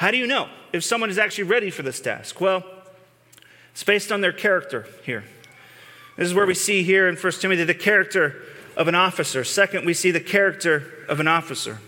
How 0.00 0.10
do 0.10 0.16
you 0.16 0.26
know 0.26 0.48
if 0.72 0.82
someone 0.82 1.10
is 1.10 1.18
actually 1.18 1.44
ready 1.44 1.68
for 1.68 1.82
this 1.82 2.00
task? 2.00 2.40
Well, 2.40 2.64
it's 3.72 3.84
based 3.84 4.10
on 4.10 4.22
their 4.22 4.32
character 4.32 4.86
here. 5.04 5.24
This 6.16 6.26
is 6.26 6.32
where 6.32 6.46
we 6.46 6.54
see 6.54 6.82
here 6.82 7.06
in 7.06 7.16
1 7.16 7.32
Timothy 7.34 7.64
the 7.64 7.74
character 7.74 8.40
of 8.78 8.88
an 8.88 8.94
officer. 8.94 9.44
Second, 9.44 9.84
we 9.84 9.92
see 9.92 10.10
the 10.10 10.18
character 10.18 11.04
of 11.06 11.20
an 11.20 11.28
officer. 11.28 11.80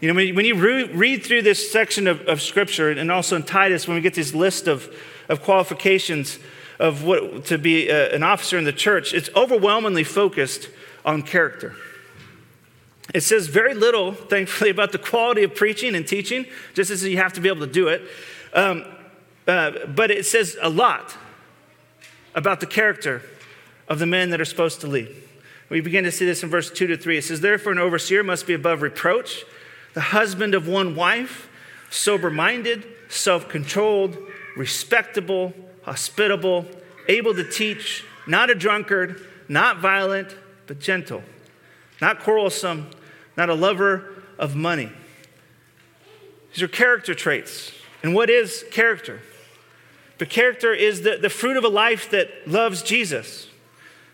You 0.00 0.08
know, 0.08 0.14
when 0.14 0.44
you, 0.44 0.56
read 0.56 1.24
through 1.24 1.42
this 1.42 1.70
section 1.70 2.08
of, 2.08 2.22
of 2.22 2.42
Scripture, 2.42 2.90
and 2.90 3.08
also 3.08 3.36
in 3.36 3.44
Titus, 3.44 3.86
when 3.86 3.94
we 3.94 4.00
get 4.00 4.14
this 4.14 4.34
list 4.34 4.66
of, 4.66 4.92
of 5.28 5.40
qualifications 5.40 6.40
of 6.80 7.04
what 7.04 7.44
to 7.44 7.56
be 7.56 7.88
a, 7.88 8.16
an 8.16 8.24
officer 8.24 8.58
in 8.58 8.64
the 8.64 8.72
church, 8.72 9.14
it's 9.14 9.30
overwhelmingly 9.36 10.02
focused 10.02 10.70
on 11.04 11.22
character. 11.22 11.76
It 13.14 13.22
says 13.22 13.46
very 13.46 13.74
little, 13.74 14.12
thankfully, 14.12 14.70
about 14.70 14.92
the 14.92 14.98
quality 14.98 15.42
of 15.42 15.54
preaching 15.54 15.94
and 15.94 16.06
teaching, 16.06 16.46
just 16.74 16.90
as 16.90 17.02
you 17.04 17.16
have 17.16 17.32
to 17.34 17.40
be 17.40 17.48
able 17.48 17.66
to 17.66 17.72
do 17.72 17.88
it. 17.88 18.02
Um, 18.52 18.84
uh, 19.46 19.86
but 19.86 20.10
it 20.10 20.26
says 20.26 20.58
a 20.60 20.68
lot 20.68 21.16
about 22.34 22.60
the 22.60 22.66
character 22.66 23.22
of 23.88 23.98
the 23.98 24.06
men 24.06 24.28
that 24.30 24.40
are 24.40 24.44
supposed 24.44 24.82
to 24.82 24.86
lead. 24.86 25.08
We 25.70 25.80
begin 25.80 26.04
to 26.04 26.12
see 26.12 26.26
this 26.26 26.42
in 26.42 26.50
verse 26.50 26.70
2 26.70 26.86
to 26.88 26.96
3. 26.96 27.18
It 27.18 27.24
says, 27.24 27.40
Therefore, 27.40 27.72
an 27.72 27.78
overseer 27.78 28.22
must 28.22 28.46
be 28.46 28.54
above 28.54 28.82
reproach, 28.82 29.44
the 29.94 30.00
husband 30.00 30.54
of 30.54 30.68
one 30.68 30.94
wife, 30.94 31.48
sober 31.90 32.30
minded, 32.30 32.86
self 33.08 33.48
controlled, 33.48 34.18
respectable, 34.54 35.54
hospitable, 35.82 36.66
able 37.08 37.34
to 37.34 37.44
teach, 37.44 38.04
not 38.26 38.50
a 38.50 38.54
drunkard, 38.54 39.26
not 39.48 39.78
violent, 39.78 40.36
but 40.66 40.78
gentle, 40.78 41.22
not 42.02 42.20
quarrelsome 42.20 42.90
not 43.38 43.48
a 43.48 43.54
lover 43.54 44.04
of 44.38 44.54
money. 44.54 44.90
These 46.52 46.62
are 46.62 46.68
character 46.68 47.14
traits. 47.14 47.72
And 48.02 48.14
what 48.14 48.28
is 48.28 48.64
character? 48.70 49.20
The 50.18 50.26
character 50.26 50.74
is 50.74 51.02
the, 51.02 51.16
the 51.16 51.30
fruit 51.30 51.56
of 51.56 51.64
a 51.64 51.68
life 51.68 52.10
that 52.10 52.28
loves 52.46 52.82
Jesus. 52.82 53.46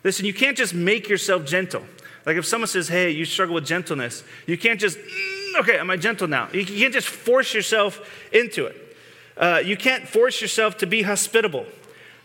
Listen, 0.05 0.27
you 0.27 0.35
can't 0.35 0.57
just 0.57 0.75
make 0.75 1.09
yourself 1.09 1.47
gentle. 1.47 1.83
Like 2.27 2.37
if 2.37 2.45
someone 2.45 2.69
says, 2.69 2.89
hey, 2.89 3.11
you 3.11 3.25
struggle 3.25 3.55
with 3.55 3.65
gentleness, 3.67 4.23
you 4.47 4.59
can't 4.59 4.79
just, 4.79 4.99
mm, 4.99 5.61
okay, 5.61 5.79
am 5.79 5.91
I 5.91 5.97
gentle 5.97 6.29
now? 6.29 6.51
You 6.53 6.67
can't 6.67 6.93
just 6.93 7.09
force 7.09 7.55
yourself 7.55 8.07
into 8.31 8.67
it. 8.67 8.97
Uh, 9.37 9.63
you 9.65 9.77
can't 9.77 10.07
force 10.07 10.43
yourself 10.43 10.77
to 10.79 10.87
be 10.87 11.03
hospitable. 11.03 11.65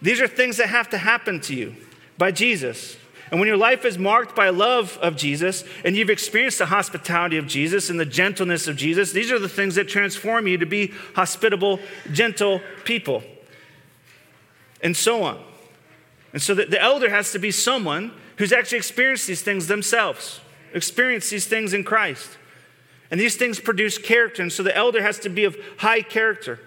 These 0.01 0.19
are 0.19 0.27
things 0.27 0.57
that 0.57 0.67
have 0.67 0.89
to 0.89 0.97
happen 0.97 1.39
to 1.41 1.55
you 1.55 1.75
by 2.17 2.31
Jesus. 2.31 2.97
And 3.31 3.39
when 3.39 3.47
your 3.47 3.57
life 3.57 3.85
is 3.85 3.97
marked 3.97 4.35
by 4.35 4.49
love 4.49 4.97
of 5.01 5.15
Jesus 5.15 5.63
and 5.85 5.95
you've 5.95 6.09
experienced 6.09 6.57
the 6.57 6.65
hospitality 6.65 7.37
of 7.37 7.45
Jesus 7.45 7.89
and 7.89 7.99
the 7.99 8.05
gentleness 8.05 8.67
of 8.67 8.75
Jesus, 8.75 9.11
these 9.11 9.31
are 9.31 9.37
the 9.37 9.49
things 9.49 9.75
that 9.75 9.87
transform 9.87 10.47
you 10.47 10.57
to 10.57 10.65
be 10.65 10.93
hospitable, 11.15 11.79
gentle 12.11 12.61
people. 12.85 13.23
And 14.81 14.97
so 14.97 15.23
on. 15.23 15.43
And 16.33 16.41
so 16.41 16.55
the 16.55 16.81
elder 16.81 17.09
has 17.09 17.31
to 17.33 17.39
be 17.39 17.51
someone 17.51 18.13
who's 18.37 18.53
actually 18.53 18.77
experienced 18.77 19.27
these 19.27 19.41
things 19.41 19.67
themselves, 19.67 20.39
experienced 20.73 21.29
these 21.29 21.45
things 21.45 21.73
in 21.73 21.83
Christ. 21.83 22.37
And 23.11 23.19
these 23.19 23.35
things 23.35 23.59
produce 23.59 23.97
character. 23.97 24.41
And 24.41 24.51
so 24.51 24.63
the 24.63 24.75
elder 24.75 25.01
has 25.01 25.19
to 25.19 25.29
be 25.29 25.43
of 25.43 25.57
high 25.77 26.01
character, 26.01 26.59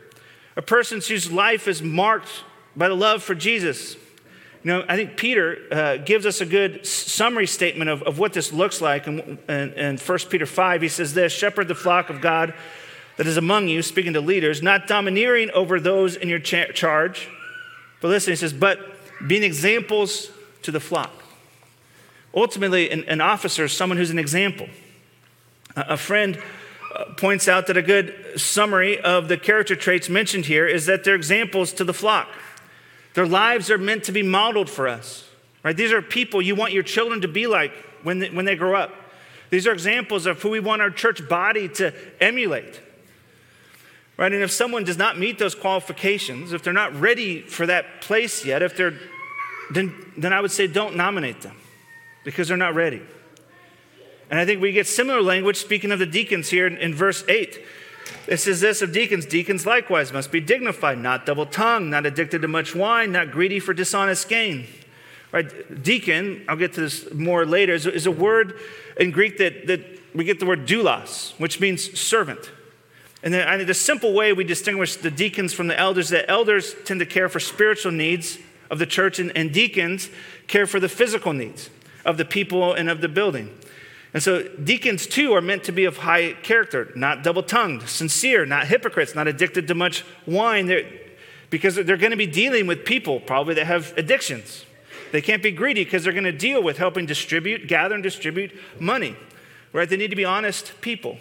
a 0.57 0.62
person 0.62 1.01
whose 1.01 1.33
life 1.33 1.66
is 1.66 1.83
marked 1.83 2.44
by 2.77 2.88
the 2.88 2.96
love 2.96 3.22
for 3.22 3.35
Jesus 3.35 3.96
You 4.64 4.70
know, 4.70 4.85
I 4.88 4.94
think 4.94 5.16
Peter 5.16 5.59
uh, 5.72 5.96
gives 5.96 6.25
us 6.25 6.40
a 6.40 6.46
good 6.46 6.87
summary 6.87 7.48
statement 7.48 7.90
of, 7.90 8.03
of 8.05 8.20
what 8.20 8.33
this 8.33 8.53
looks 8.53 8.81
like. 8.81 9.09
In, 9.09 9.38
in 9.48 9.98
1 9.98 10.18
Peter 10.31 10.46
5, 10.46 10.83
he 10.83 10.88
says 10.88 11.14
this 11.14 11.33
Shepherd 11.33 11.66
the 11.66 11.75
flock 11.75 12.11
of 12.11 12.20
God 12.20 12.55
that 13.16 13.27
is 13.27 13.37
among 13.37 13.68
you, 13.68 13.83
speaking 13.83 14.12
to 14.12 14.20
leaders, 14.20 14.62
not 14.62 14.87
domineering 14.87 15.51
over 15.51 15.81
those 15.81 16.14
in 16.14 16.29
your 16.29 16.38
cha- 16.38 16.66
charge. 16.72 17.29
But 18.01 18.09
listen, 18.09 18.33
he 18.33 18.37
says, 18.37 18.53
but 18.53 18.79
being 19.27 19.42
examples 19.42 20.31
to 20.62 20.70
the 20.70 20.81
flock. 20.81 21.12
Ultimately, 22.35 22.90
an, 22.90 23.05
an 23.05 23.20
officer 23.20 23.64
is 23.64 23.72
someone 23.72 23.98
who's 23.98 24.11
an 24.11 24.18
example. 24.18 24.68
A, 25.75 25.81
a 25.90 25.96
friend 25.96 26.40
uh, 26.94 27.05
points 27.16 27.48
out 27.48 27.66
that 27.66 27.77
a 27.77 27.83
good 27.83 28.40
summary 28.40 29.01
of 29.01 29.27
the 29.27 29.37
character 29.37 29.75
traits 29.75 30.09
mentioned 30.09 30.46
here 30.46 30.66
is 30.66 30.87
that 30.87 31.03
they're 31.03 31.16
examples 31.16 31.72
to 31.75 31.85
the 31.85 31.94
flock. 31.94 32.29
Their 33.14 33.27
lives 33.27 33.70
are 33.70 33.79
meant 33.79 34.05
to 34.05 34.12
be 34.12 34.22
modeled 34.22 34.70
for 34.70 34.88
us, 34.88 35.29
right? 35.62 35.77
These 35.77 35.92
are 35.92 36.01
people 36.01 36.40
you 36.40 36.55
want 36.55 36.72
your 36.72 36.83
children 36.83 37.20
to 37.20 37.29
be 37.29 37.46
like 37.46 37.72
when 38.03 38.20
they, 38.20 38.31
when 38.31 38.44
they 38.44 38.57
grow 38.57 38.75
up. 38.75 38.94
These 39.51 39.66
are 39.66 39.72
examples 39.72 40.25
of 40.25 40.40
who 40.40 40.48
we 40.48 40.61
want 40.61 40.81
our 40.81 40.90
church 40.90 41.29
body 41.29 41.68
to 41.68 41.92
emulate. 42.20 42.81
Right? 44.16 44.33
And 44.33 44.42
if 44.42 44.51
someone 44.51 44.85
does 44.85 44.98
not 44.98 45.18
meet 45.18 45.38
those 45.38 45.55
qualifications, 45.55 46.53
if 46.53 46.62
they're 46.62 46.72
not 46.72 46.98
ready 46.98 47.42
for 47.42 47.66
that 47.66 48.01
place 48.01 48.44
yet, 48.44 48.62
if 48.62 48.77
they're 48.77 48.94
then, 49.70 50.12
then 50.16 50.33
I 50.33 50.40
would 50.40 50.51
say 50.51 50.66
don't 50.66 50.96
nominate 50.96 51.40
them 51.40 51.57
because 52.25 52.48
they're 52.48 52.57
not 52.57 52.75
ready. 52.75 53.03
And 54.31 54.38
I 54.38 54.44
think 54.44 54.61
we 54.61 54.72
get 54.72 54.87
similar 54.87 55.22
language 55.22 55.57
speaking 55.57 55.92
of 55.92 55.98
the 55.98 56.07
deacons 56.07 56.48
here 56.48 56.66
in, 56.66 56.77
in 56.79 56.94
verse 56.94 57.25
8. 57.29 57.59
It 58.27 58.38
says 58.38 58.61
this 58.61 58.83
of 58.83 58.92
deacons 58.92 59.27
Deacons 59.27 59.66
likewise 59.66 60.12
must 60.12 60.31
be 60.31 60.40
dignified, 60.40 60.98
not 60.98 61.27
double 61.27 61.46
tongued, 61.46 61.90
not 61.90 62.07
addicted 62.07 62.42
to 62.42 62.48
much 62.48 62.75
wine, 62.75 63.12
not 63.12 63.31
greedy 63.31 63.59
for 63.59 63.75
dishonest 63.75 64.29
gain. 64.29 64.66
Right? 65.33 65.83
Deacon, 65.83 66.44
I'll 66.48 66.57
get 66.57 66.75
to 66.75 66.81
this 66.83 67.12
more 67.12 67.46
later, 67.46 67.72
is, 67.72 67.87
is 67.87 68.07
a 68.07 68.11
word 68.11 68.59
in 68.98 69.11
Greek 69.11 69.38
that, 69.38 69.66
that 69.66 69.81
we 70.14 70.25
get 70.25 70.40
the 70.40 70.46
word 70.46 70.66
doulos, 70.66 71.33
which 71.38 71.59
means 71.59 71.98
servant. 71.98 72.53
And 73.22 73.33
then, 73.33 73.48
I 73.48 73.57
mean, 73.57 73.66
the 73.66 73.75
simple 73.75 74.12
way 74.12 74.33
we 74.33 74.44
distinguish 74.44 74.96
the 74.96 75.11
deacons 75.11 75.55
from 75.55 75.68
the 75.68 75.79
elders 75.79 76.11
that 76.11 76.29
elders 76.29 76.75
tend 76.85 77.01
to 77.01 77.07
care 77.07 77.29
for 77.29 77.40
spiritual 77.40 77.92
needs 77.92 78.38
of 78.70 78.79
the 78.79 78.87
church, 78.87 79.18
and, 79.18 79.35
and 79.37 79.53
deacons 79.53 80.11
care 80.48 80.66
for 80.66 80.81
the 80.81 80.88
physical 80.88 81.33
needs 81.33 81.70
of 82.05 82.16
the 82.16 82.25
people 82.25 82.75
and 82.75 82.90
of 82.90 83.01
the 83.01 83.09
building. 83.09 83.55
And 84.14 84.22
so 84.22 84.42
deacons 84.42 85.07
too 85.07 85.33
are 85.33 85.40
meant 85.40 85.64
to 85.64 85.72
be 85.72 85.85
of 85.85 85.98
high 85.98 86.35
character, 86.42 86.92
not 86.94 87.22
double 87.22 87.42
tongued, 87.42 87.88
sincere, 87.88 88.44
not 88.44 88.66
hypocrites, 88.66 89.14
not 89.14 89.27
addicted 89.27 89.66
to 89.68 89.75
much 89.75 90.05
wine, 90.27 90.66
they're, 90.66 90.85
because 91.48 91.77
they're 91.77 91.96
going 91.96 92.11
to 92.11 92.16
be 92.16 92.27
dealing 92.27 92.66
with 92.66 92.85
people 92.85 93.20
probably 93.20 93.55
that 93.55 93.66
have 93.66 93.96
addictions. 93.96 94.66
They 95.12 95.22
can't 95.22 95.42
be 95.42 95.51
greedy 95.51 95.85
because 95.85 96.05
they're 96.05 96.12
going 96.12 96.25
to 96.25 96.33
deal 96.33 96.62
with 96.62 96.79
helping 96.79 97.07
distribute, 97.07 97.68
gather, 97.68 97.94
and 97.94 98.03
distribute 98.03 98.53
money. 98.79 99.16
Right? 99.72 99.88
They 99.88 99.96
need 99.96 100.11
to 100.11 100.16
be 100.16 100.25
honest 100.25 100.81
people. 100.81 101.18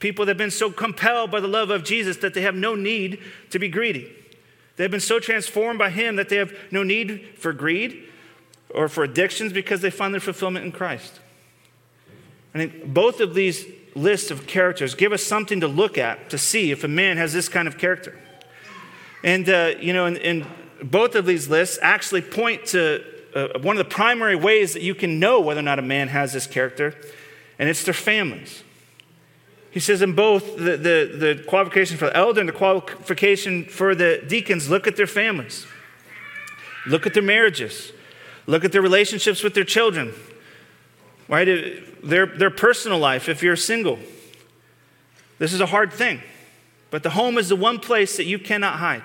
People 0.00 0.24
that 0.26 0.30
have 0.30 0.38
been 0.38 0.50
so 0.50 0.70
compelled 0.70 1.30
by 1.30 1.40
the 1.40 1.48
love 1.48 1.70
of 1.70 1.84
Jesus 1.84 2.16
that 2.18 2.34
they 2.34 2.42
have 2.42 2.54
no 2.54 2.74
need 2.74 3.20
to 3.50 3.58
be 3.58 3.68
greedy. 3.68 4.12
They've 4.76 4.90
been 4.90 5.00
so 5.00 5.20
transformed 5.20 5.78
by 5.78 5.90
Him 5.90 6.16
that 6.16 6.28
they 6.28 6.36
have 6.36 6.52
no 6.70 6.82
need 6.82 7.28
for 7.38 7.52
greed 7.52 8.08
or 8.74 8.88
for 8.88 9.04
addictions 9.04 9.52
because 9.52 9.80
they 9.80 9.90
find 9.90 10.12
their 10.12 10.20
fulfillment 10.20 10.64
in 10.64 10.72
Christ. 10.72 11.20
I 12.54 12.58
think 12.58 12.92
both 12.94 13.20
of 13.20 13.34
these 13.34 13.66
lists 13.94 14.30
of 14.30 14.46
characters 14.46 14.94
give 14.94 15.12
us 15.12 15.22
something 15.22 15.60
to 15.60 15.68
look 15.68 15.98
at 15.98 16.30
to 16.30 16.38
see 16.38 16.70
if 16.70 16.84
a 16.84 16.88
man 16.88 17.16
has 17.16 17.32
this 17.32 17.48
kind 17.48 17.66
of 17.66 17.78
character. 17.78 18.18
And, 19.22 19.48
uh, 19.48 19.72
you 19.80 19.92
know, 19.92 20.06
and 20.06 20.46
both 20.82 21.14
of 21.14 21.26
these 21.26 21.48
lists 21.48 21.78
actually 21.82 22.22
point 22.22 22.66
to 22.66 23.02
uh, 23.34 23.58
one 23.60 23.76
of 23.76 23.78
the 23.78 23.90
primary 23.90 24.36
ways 24.36 24.74
that 24.74 24.82
you 24.82 24.94
can 24.94 25.18
know 25.18 25.40
whether 25.40 25.60
or 25.60 25.64
not 25.64 25.78
a 25.78 25.82
man 25.82 26.08
has 26.08 26.32
this 26.32 26.46
character, 26.46 26.94
and 27.58 27.68
it's 27.68 27.84
their 27.84 27.94
families. 27.94 28.62
He 29.70 29.80
says 29.80 30.02
in 30.02 30.12
both 30.12 30.56
the, 30.56 30.76
the, 30.76 31.34
the 31.36 31.44
qualification 31.48 31.96
for 31.96 32.06
the 32.06 32.16
elder 32.16 32.38
and 32.38 32.48
the 32.48 32.52
qualification 32.52 33.64
for 33.64 33.96
the 33.96 34.22
deacons 34.28 34.70
look 34.70 34.86
at 34.86 34.94
their 34.94 35.08
families, 35.08 35.66
look 36.86 37.06
at 37.06 37.14
their 37.14 37.24
marriages, 37.24 37.92
look 38.46 38.64
at 38.64 38.70
their 38.70 38.82
relationships 38.82 39.42
with 39.42 39.54
their 39.54 39.64
children, 39.64 40.14
right? 41.28 41.82
Their, 42.02 42.26
their 42.26 42.50
personal 42.50 42.98
life, 42.98 43.28
if 43.28 43.42
you're 43.42 43.56
single. 43.56 43.98
This 45.38 45.52
is 45.52 45.60
a 45.60 45.66
hard 45.66 45.92
thing, 45.92 46.20
but 46.90 47.02
the 47.02 47.10
home 47.10 47.38
is 47.38 47.48
the 47.48 47.56
one 47.56 47.78
place 47.78 48.16
that 48.16 48.24
you 48.24 48.38
cannot 48.38 48.78
hide. 48.78 49.02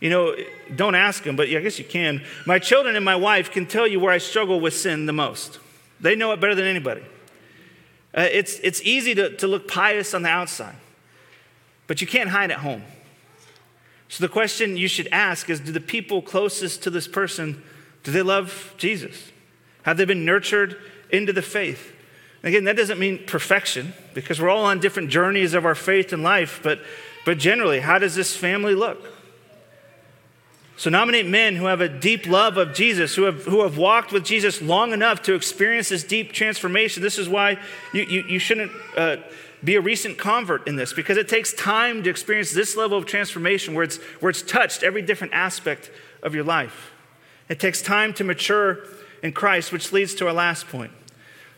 You 0.00 0.10
know, 0.10 0.36
don't 0.74 0.94
ask 0.94 1.22
them, 1.22 1.36
but 1.36 1.48
I 1.48 1.60
guess 1.60 1.78
you 1.78 1.84
can. 1.84 2.22
My 2.46 2.58
children 2.58 2.96
and 2.96 3.04
my 3.04 3.16
wife 3.16 3.50
can 3.50 3.66
tell 3.66 3.86
you 3.86 3.98
where 4.00 4.12
I 4.12 4.18
struggle 4.18 4.60
with 4.60 4.74
sin 4.74 5.06
the 5.06 5.12
most. 5.12 5.58
They 6.00 6.14
know 6.14 6.32
it 6.32 6.40
better 6.40 6.54
than 6.54 6.66
anybody. 6.66 7.02
Uh, 8.14 8.28
it's, 8.30 8.58
it's 8.60 8.82
easy 8.82 9.14
to, 9.14 9.34
to 9.36 9.46
look 9.46 9.68
pious 9.68 10.14
on 10.14 10.22
the 10.22 10.28
outside, 10.28 10.76
but 11.86 12.00
you 12.00 12.06
can't 12.06 12.30
hide 12.30 12.50
at 12.50 12.58
home. 12.58 12.82
So 14.08 14.22
the 14.22 14.28
question 14.28 14.76
you 14.76 14.88
should 14.88 15.08
ask 15.08 15.50
is 15.50 15.60
do 15.60 15.72
the 15.72 15.80
people 15.80 16.22
closest 16.22 16.82
to 16.84 16.90
this 16.90 17.08
person, 17.08 17.62
do 18.04 18.12
they 18.12 18.22
love 18.22 18.74
Jesus? 18.78 19.32
Have 19.82 19.96
they 19.96 20.04
been 20.04 20.24
nurtured 20.24 20.76
into 21.10 21.32
the 21.32 21.42
faith. 21.42 21.92
Again, 22.42 22.64
that 22.64 22.76
doesn't 22.76 22.98
mean 22.98 23.24
perfection 23.26 23.92
because 24.14 24.40
we're 24.40 24.50
all 24.50 24.66
on 24.66 24.78
different 24.78 25.10
journeys 25.10 25.54
of 25.54 25.64
our 25.64 25.74
faith 25.74 26.12
and 26.12 26.22
life, 26.22 26.60
but, 26.62 26.78
but 27.24 27.38
generally, 27.38 27.80
how 27.80 27.98
does 27.98 28.14
this 28.14 28.36
family 28.36 28.74
look? 28.74 29.04
So, 30.78 30.90
nominate 30.90 31.26
men 31.26 31.56
who 31.56 31.64
have 31.64 31.80
a 31.80 31.88
deep 31.88 32.26
love 32.26 32.58
of 32.58 32.74
Jesus, 32.74 33.14
who 33.14 33.22
have, 33.22 33.44
who 33.46 33.62
have 33.62 33.78
walked 33.78 34.12
with 34.12 34.24
Jesus 34.24 34.60
long 34.60 34.92
enough 34.92 35.22
to 35.22 35.34
experience 35.34 35.88
this 35.88 36.04
deep 36.04 36.32
transformation. 36.32 37.02
This 37.02 37.18
is 37.18 37.30
why 37.30 37.58
you, 37.94 38.02
you, 38.02 38.24
you 38.28 38.38
shouldn't 38.38 38.70
uh, 38.94 39.16
be 39.64 39.76
a 39.76 39.80
recent 39.80 40.18
convert 40.18 40.68
in 40.68 40.76
this, 40.76 40.92
because 40.92 41.16
it 41.16 41.28
takes 41.28 41.54
time 41.54 42.02
to 42.02 42.10
experience 42.10 42.52
this 42.52 42.76
level 42.76 42.98
of 42.98 43.06
transformation 43.06 43.74
where 43.74 43.84
it's, 43.84 43.96
where 44.20 44.28
it's 44.28 44.42
touched 44.42 44.82
every 44.82 45.00
different 45.00 45.32
aspect 45.32 45.90
of 46.22 46.34
your 46.34 46.44
life. 46.44 46.92
It 47.48 47.58
takes 47.58 47.80
time 47.80 48.12
to 48.14 48.24
mature 48.24 48.80
in 49.26 49.32
Christ, 49.32 49.72
which 49.72 49.92
leads 49.92 50.14
to 50.14 50.26
our 50.26 50.32
last 50.32 50.68
point. 50.68 50.92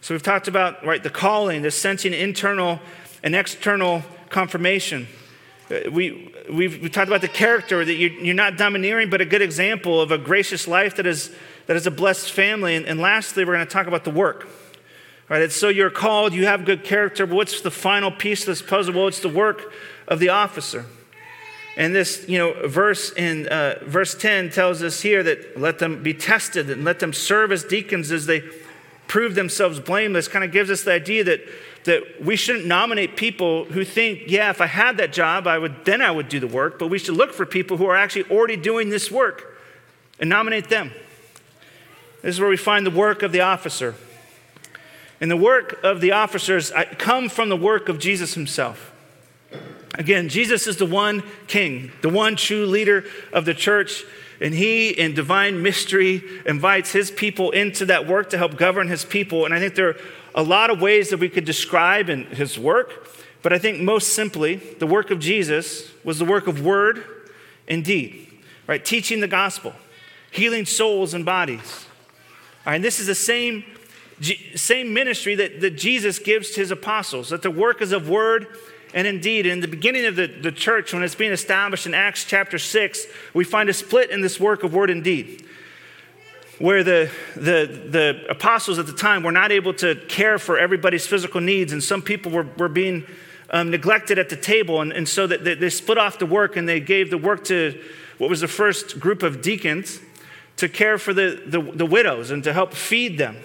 So 0.00 0.14
we've 0.14 0.22
talked 0.22 0.48
about 0.48 0.85
right 0.85 1.02
the 1.02 1.11
calling, 1.11 1.62
the 1.62 1.70
sensing 1.70 2.12
internal 2.12 2.81
and 3.22 3.37
external 3.37 4.02
confirmation. 4.31 5.07
Uh, 5.70 5.90
we, 5.90 6.35
we've, 6.50 6.81
we 6.83 6.88
talked 6.88 7.09
about 7.09 7.20
the 7.20 7.28
character 7.28 7.85
that 7.85 7.94
you're, 7.94 8.12
you're, 8.12 8.35
not 8.35 8.57
domineering, 8.57 9.11
but 9.11 9.20
a 9.20 9.24
good 9.24 9.42
example 9.42 10.00
of 10.00 10.11
a 10.11 10.18
gracious 10.18 10.66
life 10.66 10.96
that 10.96 11.07
is, 11.07 11.31
that 11.66 11.76
is 11.76 11.87
a 11.87 11.90
blessed 11.90 12.33
family. 12.33 12.74
And, 12.74 12.87
and 12.87 12.98
lastly, 13.00 13.44
we're 13.44 13.54
going 13.54 13.66
to 13.66 13.72
talk 13.72 13.87
about 13.87 14.04
the 14.04 14.11
work. 14.11 14.48
Right, 15.28 15.42
it's 15.42 15.57
so 15.57 15.68
you're 15.68 15.90
called, 15.90 16.33
you 16.33 16.46
have 16.46 16.64
good 16.64 16.85
character, 16.85 17.26
but 17.26 17.37
what's 17.37 17.61
the 17.61 17.70
final 17.70 18.11
piece 18.11 18.40
of 18.40 18.46
this 18.46 18.62
puzzle? 18.62 18.94
Well, 18.94 19.09
it's 19.09 19.20
the 19.20 19.28
work 19.28 19.70
of 20.07 20.20
the 20.20 20.31
officer. 20.31 20.87
And 21.78 21.94
this, 21.94 22.28
you 22.28 22.38
know, 22.38 22.66
verse 22.66 23.12
in 23.12 23.46
uh, 23.46 23.78
verse 23.84 24.16
10 24.16 24.50
tells 24.50 24.82
us 24.82 25.00
here 25.00 25.22
that 25.22 25.58
let 25.58 25.78
them 25.78 26.02
be 26.02 26.12
tested 26.12 26.68
and 26.70 26.84
let 26.84 26.98
them 26.98 27.12
serve 27.12 27.52
as 27.52 27.62
deacons 27.62 28.10
as 28.10 28.26
they 28.26 28.42
prove 29.06 29.36
themselves 29.36 29.78
blameless. 29.78 30.26
Kind 30.26 30.44
of 30.44 30.50
gives 30.50 30.70
us 30.70 30.82
the 30.82 30.92
idea 30.92 31.22
that 31.22 31.40
that 31.84 32.20
we 32.20 32.34
shouldn't 32.34 32.66
nominate 32.66 33.16
people 33.16 33.64
who 33.66 33.84
think, 33.84 34.24
yeah, 34.26 34.50
if 34.50 34.60
I 34.60 34.66
had 34.66 34.96
that 34.96 35.12
job, 35.12 35.46
I 35.46 35.56
would 35.56 35.84
then 35.84 36.02
I 36.02 36.10
would 36.10 36.28
do 36.28 36.40
the 36.40 36.48
work. 36.48 36.80
But 36.80 36.88
we 36.88 36.98
should 36.98 37.14
look 37.14 37.32
for 37.32 37.46
people 37.46 37.76
who 37.76 37.86
are 37.86 37.96
actually 37.96 38.24
already 38.24 38.56
doing 38.56 38.90
this 38.90 39.08
work 39.08 39.56
and 40.18 40.28
nominate 40.28 40.68
them. 40.68 40.90
This 42.22 42.34
is 42.34 42.40
where 42.40 42.50
we 42.50 42.56
find 42.56 42.84
the 42.84 42.90
work 42.90 43.22
of 43.22 43.30
the 43.30 43.42
officer. 43.42 43.94
And 45.20 45.30
the 45.30 45.36
work 45.36 45.78
of 45.84 46.00
the 46.00 46.10
officers 46.10 46.72
uh, 46.72 46.86
come 46.98 47.28
from 47.28 47.48
the 47.48 47.56
work 47.56 47.88
of 47.88 48.00
Jesus 48.00 48.34
himself. 48.34 48.92
Again, 49.98 50.28
Jesus 50.28 50.68
is 50.68 50.76
the 50.76 50.87
one 50.87 51.24
king, 51.48 51.90
the 52.02 52.08
one 52.08 52.37
true 52.37 52.64
leader 52.64 53.04
of 53.32 53.44
the 53.44 53.52
church. 53.52 54.04
And 54.40 54.54
he, 54.54 54.90
in 54.90 55.14
divine 55.14 55.61
mystery, 55.61 56.22
invites 56.46 56.92
his 56.92 57.11
people 57.11 57.50
into 57.50 57.84
that 57.87 58.06
work 58.06 58.30
to 58.30 58.38
help 58.38 58.56
govern 58.56 58.87
his 58.87 59.04
people. 59.04 59.44
And 59.44 59.52
I 59.52 59.58
think 59.58 59.74
there 59.74 59.88
are 59.88 59.96
a 60.37 60.44
lot 60.44 60.70
of 60.70 60.80
ways 60.80 61.11
that 61.11 61.18
we 61.18 61.28
could 61.28 61.44
describe 61.44 62.08
in 62.08 62.26
his 62.26 62.56
work. 62.56 63.08
But 63.42 63.52
I 63.52 63.58
think 63.58 63.80
most 63.80 64.14
simply, 64.14 64.56
the 64.56 64.87
work 64.87 65.11
of 65.11 65.18
Jesus 65.18 65.90
was 66.04 66.20
the 66.20 66.24
work 66.24 66.46
of 66.46 66.64
word 66.64 67.04
and 67.66 67.84
deed, 67.84 68.28
right? 68.68 68.84
Teaching 68.84 69.18
the 69.18 69.28
gospel, 69.28 69.74
healing 70.30 70.64
souls 70.64 71.12
and 71.14 71.24
bodies. 71.24 71.87
All 72.64 72.70
right, 72.70 72.76
and 72.76 72.84
this 72.84 73.00
is 73.00 73.06
the 73.06 73.14
same, 73.16 73.64
same 74.54 74.94
ministry 74.94 75.34
that, 75.34 75.61
that 75.61 75.76
Jesus 75.76 76.20
gives 76.20 76.50
to 76.52 76.61
his 76.61 76.70
apostles, 76.70 77.30
that 77.30 77.42
the 77.42 77.50
work 77.50 77.82
is 77.82 77.90
of 77.90 78.08
word 78.08 78.46
and 78.94 79.07
indeed, 79.07 79.46
in 79.46 79.61
the 79.61 79.68
beginning 79.68 80.07
of 80.07 80.16
the, 80.16 80.27
the 80.27 80.53
church, 80.53 80.92
when 80.92 81.03
it's 81.03 81.14
being 81.14 81.33
established 81.33 81.87
in 81.87 81.94
Acts 81.94 82.24
chapter 82.24 82.59
6, 82.59 83.07
we 83.35 83.44
find 83.44 83.68
a 83.68 83.74
split 83.74 84.11
in 84.11 84.20
this 84.20 84.40
work 84.40 84.62
of 84.62 84.72
word 84.72 84.90
and 84.90 85.05
deed, 85.05 85.44
where 86.59 86.83
the, 86.83 87.11
the, 87.35 87.66
the 87.90 88.27
apostles 88.31 88.79
at 88.79 88.87
the 88.87 88.92
time 88.92 89.22
were 89.22 89.33
not 89.33 89.53
able 89.53 89.74
to 89.74 89.94
care 90.09 90.38
for 90.38 90.59
everybody's 90.59 91.07
physical 91.07 91.40
needs, 91.40 91.72
and 91.72 91.83
some 91.83 92.03
people 92.03 92.33
were, 92.33 92.46
were 92.57 92.68
being 92.68 93.05
um, 93.51 93.70
neglected 93.70 94.18
at 94.18 94.29
the 94.29 94.37
table. 94.37 94.81
And, 94.81 94.92
and 94.92 95.09
so 95.09 95.27
that 95.27 95.44
they, 95.44 95.55
they 95.55 95.70
split 95.70 95.98
off 95.98 96.18
the 96.18 96.27
work 96.27 96.57
and 96.57 96.68
they 96.68 96.81
gave 96.81 97.11
the 97.11 97.18
work 97.18 97.44
to 97.44 97.81
what 98.18 98.31
was 98.31 98.40
the 98.40 98.48
first 98.48 98.98
group 98.98 99.22
of 99.22 99.42
deacons 99.42 100.01
to 100.57 100.68
care 100.68 100.98
for 100.98 101.14
the, 101.14 101.40
the, 101.46 101.61
the 101.61 101.87
widows 101.87 102.31
and 102.31 102.42
to 102.44 102.53
help 102.53 102.74
feed 102.74 103.16
them. 103.18 103.37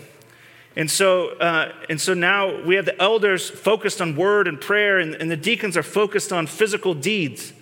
And 0.76 0.90
so, 0.90 1.30
uh, 1.38 1.72
and 1.90 2.02
so 2.02 2.14
now 2.14 2.64
we 2.64 2.76
have 2.76 2.86
the 2.86 3.00
elders 3.02 3.50
focused 3.50 4.02
on 4.02 4.16
word 4.16 4.48
and 4.48 4.60
prayer, 4.60 5.00
and, 5.00 5.14
and 5.16 5.30
the 5.30 5.38
deacons 5.38 5.78
are 5.78 5.84
focused 5.84 6.34
on 6.34 6.48
physical 6.48 6.94
deeds. 6.94 7.54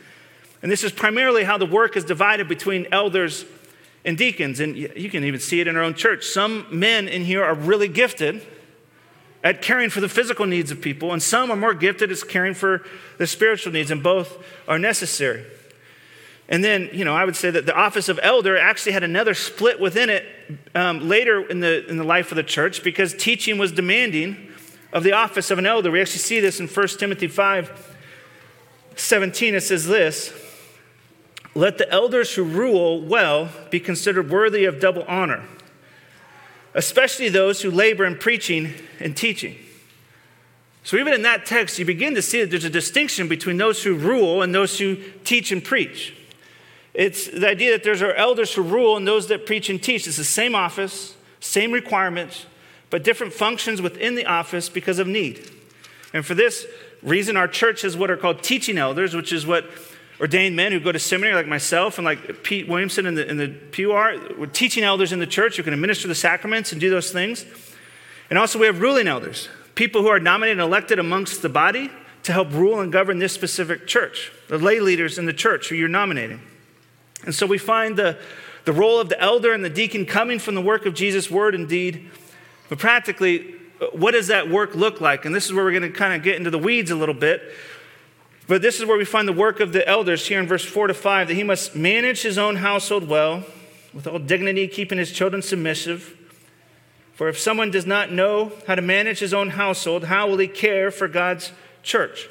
And 0.61 0.71
this 0.71 0.83
is 0.83 0.91
primarily 0.91 1.43
how 1.43 1.57
the 1.57 1.65
work 1.65 1.97
is 1.97 2.05
divided 2.05 2.47
between 2.47 2.87
elders 2.91 3.45
and 4.05 4.17
deacons. 4.17 4.59
And 4.59 4.77
you 4.77 5.09
can 5.09 5.23
even 5.23 5.39
see 5.39 5.59
it 5.59 5.67
in 5.67 5.75
our 5.75 5.83
own 5.83 5.93
church. 5.93 6.25
Some 6.25 6.67
men 6.71 7.07
in 7.07 7.25
here 7.25 7.43
are 7.43 7.55
really 7.55 7.87
gifted 7.87 8.45
at 9.43 9.61
caring 9.61 9.89
for 9.89 10.01
the 10.01 10.09
physical 10.09 10.45
needs 10.45 10.69
of 10.71 10.81
people, 10.81 11.11
and 11.11 11.21
some 11.21 11.49
are 11.49 11.55
more 11.55 11.73
gifted 11.73 12.11
at 12.11 12.27
caring 12.29 12.53
for 12.53 12.83
the 13.17 13.25
spiritual 13.25 13.73
needs, 13.73 13.89
and 13.89 14.03
both 14.03 14.37
are 14.67 14.77
necessary. 14.77 15.43
And 16.51 16.63
then, 16.63 16.89
you 16.93 17.03
know, 17.03 17.15
I 17.15 17.25
would 17.25 17.35
say 17.35 17.49
that 17.49 17.65
the 17.65 17.73
office 17.73 18.09
of 18.09 18.19
elder 18.21 18.55
actually 18.55 18.91
had 18.91 19.01
another 19.03 19.33
split 19.33 19.79
within 19.79 20.11
it 20.11 20.25
um, 20.75 21.07
later 21.09 21.41
in 21.41 21.61
the, 21.61 21.87
in 21.87 21.97
the 21.97 22.03
life 22.03 22.31
of 22.31 22.35
the 22.35 22.43
church 22.43 22.83
because 22.83 23.15
teaching 23.15 23.57
was 23.57 23.71
demanding 23.71 24.51
of 24.93 25.03
the 25.03 25.13
office 25.13 25.49
of 25.49 25.57
an 25.57 25.65
elder. 25.65 25.89
We 25.89 26.01
actually 26.01 26.19
see 26.19 26.39
this 26.39 26.59
in 26.59 26.67
1 26.67 26.87
Timothy 26.99 27.27
5 27.27 27.97
17. 28.97 29.55
It 29.55 29.61
says 29.61 29.87
this 29.87 30.33
Let 31.55 31.79
the 31.79 31.89
elders 31.89 32.35
who 32.35 32.43
rule 32.43 33.01
well 33.01 33.49
be 33.71 33.79
considered 33.79 34.29
worthy 34.29 34.65
of 34.65 34.79
double 34.79 35.03
honor 35.07 35.43
especially 36.73 37.29
those 37.29 37.61
who 37.61 37.71
labor 37.71 38.05
in 38.05 38.17
preaching 38.17 38.73
and 38.99 39.15
teaching. 39.15 39.55
So, 40.83 40.97
even 40.97 41.13
in 41.13 41.21
that 41.23 41.45
text, 41.45 41.77
you 41.77 41.85
begin 41.85 42.15
to 42.15 42.21
see 42.21 42.41
that 42.41 42.49
there's 42.49 42.65
a 42.65 42.69
distinction 42.69 43.27
between 43.27 43.57
those 43.57 43.83
who 43.83 43.95
rule 43.95 44.41
and 44.41 44.53
those 44.53 44.79
who 44.79 44.95
teach 45.23 45.51
and 45.51 45.63
preach. 45.63 46.15
It's 46.93 47.27
the 47.27 47.47
idea 47.47 47.71
that 47.71 47.83
there's 47.83 48.01
our 48.01 48.13
elders 48.13 48.53
who 48.53 48.61
rule 48.61 48.97
and 48.97 49.07
those 49.07 49.27
that 49.27 49.45
preach 49.45 49.69
and 49.69 49.81
teach. 49.81 50.07
It's 50.07 50.17
the 50.17 50.23
same 50.23 50.55
office, 50.55 51.15
same 51.39 51.71
requirements, 51.71 52.45
but 52.89 53.03
different 53.03 53.33
functions 53.33 53.81
within 53.81 54.15
the 54.15 54.25
office 54.25 54.67
because 54.67 54.99
of 54.99 55.07
need. 55.07 55.49
And 56.13 56.25
for 56.25 56.35
this 56.35 56.65
reason, 57.01 57.37
our 57.37 57.47
church 57.47 57.83
has 57.83 57.95
what 57.95 58.11
are 58.11 58.17
called 58.17 58.43
teaching 58.43 58.77
elders, 58.77 59.15
which 59.15 59.31
is 59.31 59.47
what 59.47 59.65
ordained 60.19 60.55
men 60.55 60.71
who 60.71 60.79
go 60.79 60.91
to 60.91 60.99
seminary, 60.99 61.35
like 61.35 61.47
myself 61.47 61.97
and 61.97 62.05
like 62.05 62.43
Pete 62.43 62.67
Williamson 62.67 63.05
in 63.05 63.15
the, 63.15 63.27
in 63.27 63.37
the 63.37 63.47
pew 63.47 63.93
are. 63.93 64.15
We're 64.37 64.45
teaching 64.47 64.83
elders 64.83 65.13
in 65.13 65.19
the 65.19 65.27
church 65.27 65.57
who 65.57 65.63
can 65.63 65.73
administer 65.73 66.07
the 66.07 66.15
sacraments 66.15 66.71
and 66.73 66.81
do 66.81 66.89
those 66.89 67.11
things. 67.11 67.45
And 68.29 68.37
also, 68.37 68.59
we 68.59 68.65
have 68.65 68.81
ruling 68.81 69.07
elders, 69.07 69.49
people 69.75 70.01
who 70.01 70.09
are 70.09 70.19
nominated 70.19 70.59
and 70.59 70.67
elected 70.67 70.99
amongst 70.99 71.41
the 71.41 71.49
body 71.49 71.89
to 72.23 72.33
help 72.33 72.53
rule 72.53 72.81
and 72.81 72.91
govern 72.91 73.19
this 73.19 73.33
specific 73.33 73.87
church, 73.87 74.31
the 74.47 74.57
lay 74.57 74.79
leaders 74.79 75.17
in 75.17 75.25
the 75.25 75.33
church 75.33 75.69
who 75.69 75.75
you're 75.75 75.87
nominating. 75.87 76.41
And 77.25 77.33
so 77.33 77.45
we 77.45 77.57
find 77.57 77.97
the, 77.97 78.17
the 78.65 78.73
role 78.73 78.99
of 78.99 79.09
the 79.09 79.19
elder 79.19 79.53
and 79.53 79.63
the 79.63 79.69
deacon 79.69 80.05
coming 80.05 80.39
from 80.39 80.55
the 80.55 80.61
work 80.61 80.85
of 80.85 80.93
Jesus' 80.93 81.29
word 81.29 81.55
and 81.55 81.67
deed. 81.67 82.09
But 82.69 82.79
practically, 82.79 83.55
what 83.91 84.11
does 84.11 84.27
that 84.27 84.49
work 84.49 84.75
look 84.75 85.01
like? 85.01 85.25
And 85.25 85.33
this 85.33 85.45
is 85.45 85.53
where 85.53 85.63
we're 85.63 85.77
going 85.77 85.91
to 85.91 85.97
kind 85.97 86.13
of 86.13 86.23
get 86.23 86.35
into 86.35 86.49
the 86.49 86.59
weeds 86.59 86.91
a 86.91 86.95
little 86.95 87.15
bit. 87.15 87.41
But 88.47 88.61
this 88.61 88.79
is 88.79 88.85
where 88.85 88.97
we 88.97 89.05
find 89.05 89.27
the 89.27 89.33
work 89.33 89.59
of 89.59 89.71
the 89.73 89.87
elders 89.87 90.27
here 90.27 90.39
in 90.39 90.47
verse 90.47 90.65
4 90.65 90.87
to 90.87 90.93
5 90.93 91.27
that 91.27 91.33
he 91.33 91.43
must 91.43 91.75
manage 91.75 92.21
his 92.21 92.37
own 92.37 92.57
household 92.57 93.07
well, 93.07 93.43
with 93.93 94.07
all 94.07 94.19
dignity, 94.19 94.67
keeping 94.67 94.97
his 94.97 95.11
children 95.11 95.41
submissive. 95.41 96.17
For 97.13 97.27
if 97.27 97.39
someone 97.39 97.71
does 97.71 97.85
not 97.85 98.11
know 98.11 98.51
how 98.67 98.75
to 98.75 98.81
manage 98.81 99.19
his 99.19 99.33
own 99.33 99.51
household, 99.51 100.05
how 100.05 100.27
will 100.27 100.37
he 100.37 100.47
care 100.47 100.91
for 100.91 101.07
God's 101.07 101.51
church? 101.83 102.27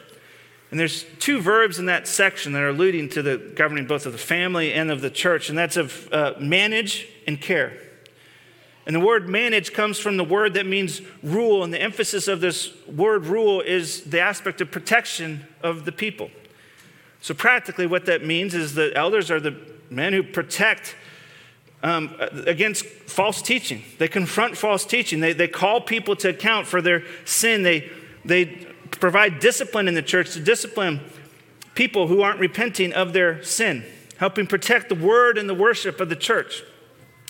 And 0.71 0.79
there's 0.79 1.05
two 1.19 1.41
verbs 1.41 1.79
in 1.79 1.87
that 1.87 2.07
section 2.07 2.53
that 2.53 2.63
are 2.63 2.69
alluding 2.69 3.09
to 3.11 3.23
the 3.23 3.39
governing 3.57 3.87
both 3.87 4.07
of 4.07 4.13
the 4.13 4.19
family 4.19 4.73
and 4.73 4.91
of 4.91 5.01
the 5.01 5.11
church, 5.11 5.49
and 5.49 5.59
that's 5.59 5.77
of 5.77 6.09
uh, 6.13 6.35
manage 6.39 7.09
and 7.27 7.41
care. 7.41 7.73
And 8.87 8.95
the 8.95 9.01
word 9.01 9.29
manage 9.29 9.73
comes 9.73 9.99
from 9.99 10.17
the 10.17 10.25
word 10.25 10.55
that 10.55 10.67
means 10.67 11.03
rule, 11.23 11.65
and 11.65 11.73
the 11.73 11.83
emphasis 11.83 12.29
of 12.29 12.41
this 12.41 12.73
word 12.87 13.27
rule 13.27 13.61
is 13.61 14.05
the 14.05 14.21
aspect 14.21 14.61
of 14.61 14.71
protection 14.71 15.47
of 15.63 15.85
the 15.85 15.93
people. 15.93 16.31
So, 17.21 17.35
practically, 17.35 17.87
what 17.87 18.07
that 18.07 18.25
means 18.25 18.55
is 18.55 18.75
the 18.75 18.97
elders 18.97 19.31
are 19.31 19.41
the 19.41 19.57
men 19.91 20.13
who 20.13 20.23
protect 20.23 20.95
um, 21.83 22.15
against 22.47 22.85
false 22.85 23.43
teaching. 23.43 23.83
They 23.99 24.09
confront 24.09 24.57
false 24.57 24.85
teaching. 24.85 25.21
They, 25.21 25.33
they 25.33 25.49
call 25.49 25.81
people 25.81 26.17
to 26.17 26.31
account 26.31 26.67
for 26.67 26.81
their 26.81 27.05
sin. 27.25 27.63
They, 27.63 27.91
they 28.25 28.67
provide 28.99 29.41
discipline 29.41 29.89
in 29.89 29.95
the 29.95 30.03
church 30.03 30.33
to 30.33 30.41
discipline 30.41 31.01
people 31.75 32.09
who 32.09 32.23
aren't 32.23 32.41
repenting 32.41 32.93
of 32.93 33.13
their 33.13 33.43
sin, 33.43 33.85
helping 34.19 34.47
protect 34.47 34.89
the 34.89 34.95
word 34.95 35.39
and 35.39 35.49
the 35.49 35.55
worship 35.55 36.01
of 36.01 36.09
the 36.09 36.17
church. 36.17 36.63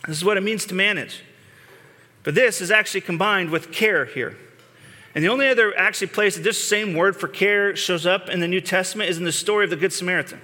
This 0.06 0.16
is 0.16 0.24
what 0.24 0.36
it 0.36 0.42
means 0.42 0.64
to 0.66 0.74
manage. 0.74 1.22
But 2.22 2.34
this 2.34 2.60
is 2.60 2.70
actually 2.70 3.02
combined 3.02 3.50
with 3.50 3.72
care 3.72 4.04
here. 4.04 4.36
And 5.14 5.24
the 5.24 5.28
only 5.28 5.48
other 5.48 5.76
actually 5.76 6.08
place 6.08 6.36
that 6.36 6.42
this 6.42 6.62
same 6.62 6.94
word 6.94 7.16
for 7.16 7.28
care 7.28 7.74
shows 7.74 8.06
up 8.06 8.28
in 8.28 8.40
the 8.40 8.48
New 8.48 8.60
Testament 8.60 9.10
is 9.10 9.18
in 9.18 9.24
the 9.24 9.32
story 9.32 9.64
of 9.64 9.70
the 9.70 9.76
Good 9.76 9.92
Samaritan. 9.92 10.40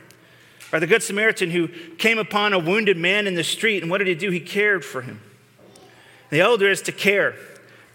Right, 0.72 0.81
the 0.81 0.87
Good 0.87 1.02
Samaritan 1.02 1.50
who 1.50 1.68
came 1.98 2.18
upon 2.18 2.52
a 2.52 2.59
wounded 2.59 2.96
man 2.96 3.26
in 3.26 3.35
the 3.35 3.44
street, 3.44 3.83
and 3.83 3.90
what 3.90 3.98
did 3.98 4.09
he 4.09 4.14
do? 4.14 4.31
He 4.31 4.40
cared 4.40 4.85
for 4.85 5.02
him. 5.02 5.20
The 6.31 6.40
elder 6.40 6.68
is 6.68 6.83
to 6.83 6.92
care, 6.92 7.37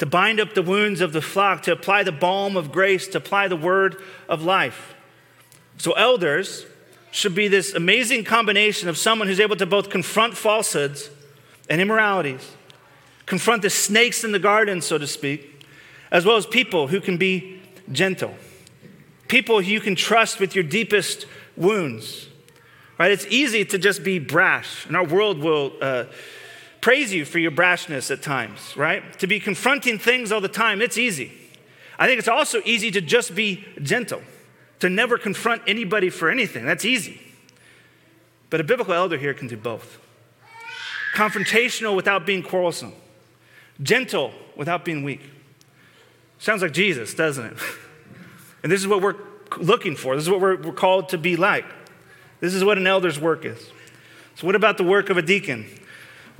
to 0.02 0.06
bind 0.08 0.40
up 0.40 0.56
the 0.56 0.64
wounds 0.64 1.00
of 1.00 1.14
the 1.14 1.22
flock, 1.22 1.62
to 1.62 1.72
apply 1.72 2.02
the 2.02 2.12
balm 2.12 2.58
of 2.58 2.72
grace, 2.72 3.08
to 3.08 3.20
apply 3.20 3.48
the 3.48 3.56
word 3.56 4.02
of 4.28 4.42
life. 4.42 4.96
So, 5.78 5.92
elders 5.92 6.66
should 7.12 7.36
be 7.36 7.48
this 7.48 7.76
amazing 7.76 8.24
combination 8.24 8.90
of 8.90 8.98
someone 8.98 9.28
who's 9.28 9.40
able 9.40 9.58
to 9.58 9.68
both 9.68 9.92
confront 9.92 10.36
falsehoods 10.36 11.12
and 11.70 11.80
immoralities 11.80 12.56
confront 13.28 13.62
the 13.62 13.70
snakes 13.70 14.24
in 14.24 14.32
the 14.32 14.40
garden, 14.40 14.82
so 14.82 14.98
to 14.98 15.06
speak, 15.06 15.64
as 16.12 16.26
well 16.26 16.36
as 16.36 16.48
people 16.48 16.88
who 16.88 17.00
can 17.00 17.18
be 17.18 17.62
gentle, 17.92 18.34
people 19.28 19.62
who 19.62 19.72
you 19.72 19.82
can 19.82 19.96
trust 19.96 20.40
with 20.40 20.56
your 20.56 20.64
deepest 20.64 21.28
wounds. 21.56 22.28
Right? 22.98 23.12
It's 23.12 23.28
easy 23.28 23.66
to 23.66 23.78
just 23.78 24.04
be 24.04 24.18
brash, 24.18 24.88
and 24.88 24.98
our 24.98 25.06
world 25.06 25.38
will 25.38 25.74
uh, 25.80 26.06
praise 26.82 27.14
you 27.14 27.26
for 27.26 27.40
your 27.40 27.52
brashness 27.52 28.12
at 28.12 28.22
times, 28.22 28.76
right? 28.76 29.18
To 29.20 29.28
be 29.28 29.40
confronting 29.40 29.98
things 29.98 30.32
all 30.32 30.42
the 30.42 30.48
time, 30.48 30.82
it's 30.82 30.98
easy. 30.98 31.32
I 31.98 32.08
think 32.08 32.20
it's 32.20 32.28
also 32.28 32.62
easy 32.66 32.92
to 32.92 33.02
just 33.02 33.36
be 33.36 33.64
gentle, 33.82 34.22
to 34.80 34.90
never 34.90 35.18
confront 35.18 35.62
anybody 35.68 36.10
for 36.10 36.30
anything. 36.30 36.66
That's 36.66 36.86
easy. 36.86 37.22
But 38.50 38.60
a 38.60 38.64
biblical 38.64 38.94
elder 38.94 39.18
here 39.18 39.34
can 39.34 39.48
do 39.48 39.58
both 39.58 40.00
confrontational 41.14 41.96
without 41.96 42.26
being 42.26 42.42
quarrelsome 42.42 42.94
gentle 43.82 44.34
without 44.56 44.86
being 44.86 45.04
weak. 45.04 45.22
Sounds 46.40 46.62
like 46.62 46.74
Jesus, 46.74 47.14
doesn't 47.14 47.46
it? 47.46 47.58
And 48.64 48.72
this 48.72 48.80
is 48.80 48.88
what 48.88 49.02
we're 49.02 49.16
looking 49.58 49.96
for. 49.96 50.16
This 50.16 50.26
is 50.26 50.30
what 50.30 50.40
we're, 50.40 50.56
we're 50.56 50.72
called 50.72 51.10
to 51.10 51.18
be 51.18 51.36
like. 51.36 51.66
This 52.42 52.54
is 52.54 52.64
what 52.64 52.78
an 52.78 52.86
elder's 52.86 53.20
work 53.20 53.44
is. 53.44 53.72
So, 54.36 54.46
what 54.46 54.56
about 54.56 54.78
the 54.78 54.84
work 54.84 55.10
of 55.10 55.18
a 55.18 55.24
deacon? 55.24 55.66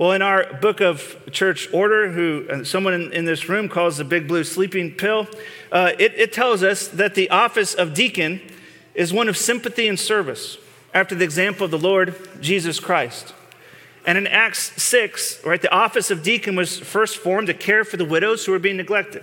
Well, 0.02 0.10
in 0.10 0.20
our 0.20 0.52
book 0.54 0.80
of 0.80 1.16
church 1.30 1.72
order, 1.72 2.10
who 2.10 2.44
uh, 2.50 2.64
someone 2.64 2.92
in, 2.92 3.12
in, 3.12 3.24
this 3.24 3.48
room 3.48 3.68
calls 3.68 3.98
the 3.98 4.04
big 4.04 4.26
blue 4.26 4.42
sleeping 4.42 4.90
pill, 4.90 5.28
uh, 5.70 5.92
it, 5.96 6.12
it 6.16 6.32
tells 6.32 6.64
us 6.64 6.88
that 6.88 7.14
the 7.14 7.30
office 7.30 7.72
of 7.72 7.94
deacon 7.94 8.40
is 8.96 9.12
one 9.12 9.28
of 9.28 9.36
sympathy 9.36 9.86
and 9.86 10.00
service, 10.00 10.58
after 10.92 11.14
the 11.14 11.22
example 11.22 11.66
of 11.66 11.70
the 11.70 11.78
Lord 11.78 12.16
Jesus 12.40 12.80
Christ. 12.80 13.32
And 14.04 14.18
in 14.18 14.26
Acts 14.26 14.72
6, 14.82 15.44
right, 15.44 15.62
the 15.62 15.72
office 15.72 16.10
of 16.10 16.24
deacon 16.24 16.56
was 16.56 16.80
first 16.80 17.18
formed 17.18 17.46
to 17.46 17.54
care 17.54 17.84
for 17.84 17.96
the 17.96 18.04
widows 18.04 18.44
who 18.44 18.50
were 18.50 18.58
being 18.58 18.78
neglected. 18.78 19.22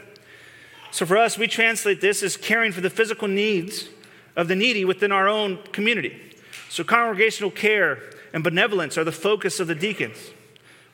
So 0.91 1.05
for 1.05 1.17
us, 1.17 1.37
we 1.37 1.49
translate 1.49 1.99
this 1.99 2.23
as 2.23 2.37
caring 2.37 2.71
for 2.71 2.79
the 2.79 2.89
physical 2.89 3.27
needs 3.27 3.89
of 4.37 4.47
the 4.47 4.55
needy 4.55 4.85
within 4.85 5.11
our 5.11 5.27
own 5.27 5.57
community. 5.73 6.37
So 6.69 6.85
congregational 6.85 7.51
care 7.51 8.01
and 8.31 8.45
benevolence 8.45 8.97
are 8.97 9.03
the 9.03 9.11
focus 9.11 9.59
of 9.59 9.67
the 9.67 9.75
deacons, 9.75 10.31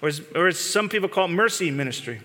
or 0.01 0.09
as, 0.09 0.21
or 0.35 0.47
as 0.47 0.59
some 0.59 0.89
people 0.89 1.09
call 1.09 1.25
it, 1.25 1.29
mercy 1.29 1.71
ministry. 1.71 2.21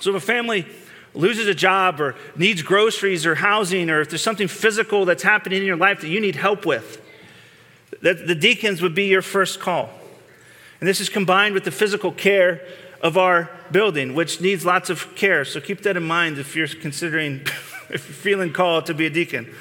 So 0.00 0.10
if 0.10 0.16
a 0.22 0.26
family 0.26 0.66
loses 1.14 1.46
a 1.46 1.54
job 1.54 2.00
or 2.00 2.14
needs 2.36 2.62
groceries 2.62 3.26
or 3.26 3.34
housing, 3.34 3.90
or 3.90 4.00
if 4.00 4.10
there's 4.10 4.22
something 4.22 4.48
physical 4.48 5.04
that's 5.04 5.22
happening 5.22 5.60
in 5.60 5.66
your 5.66 5.76
life 5.76 6.00
that 6.00 6.08
you 6.08 6.20
need 6.20 6.36
help 6.36 6.64
with, 6.64 7.02
that 8.02 8.26
the 8.26 8.34
deacons 8.34 8.80
would 8.80 8.94
be 8.94 9.06
your 9.06 9.22
first 9.22 9.60
call. 9.60 9.90
And 10.80 10.88
this 10.88 11.00
is 11.00 11.08
combined 11.08 11.54
with 11.54 11.64
the 11.64 11.72
physical 11.72 12.12
care 12.12 12.60
of 13.02 13.16
our 13.16 13.50
building, 13.70 14.14
which 14.14 14.40
needs 14.40 14.64
lots 14.64 14.90
of 14.90 15.14
care. 15.14 15.44
So 15.44 15.60
keep 15.60 15.82
that 15.82 15.96
in 15.96 16.04
mind 16.04 16.38
if 16.38 16.54
you're 16.54 16.68
considering, 16.68 17.40
if 17.90 17.90
you're 17.90 17.98
feeling 17.98 18.52
called 18.52 18.86
to 18.86 18.94
be 18.94 19.06
a 19.06 19.10
deacon. 19.10 19.52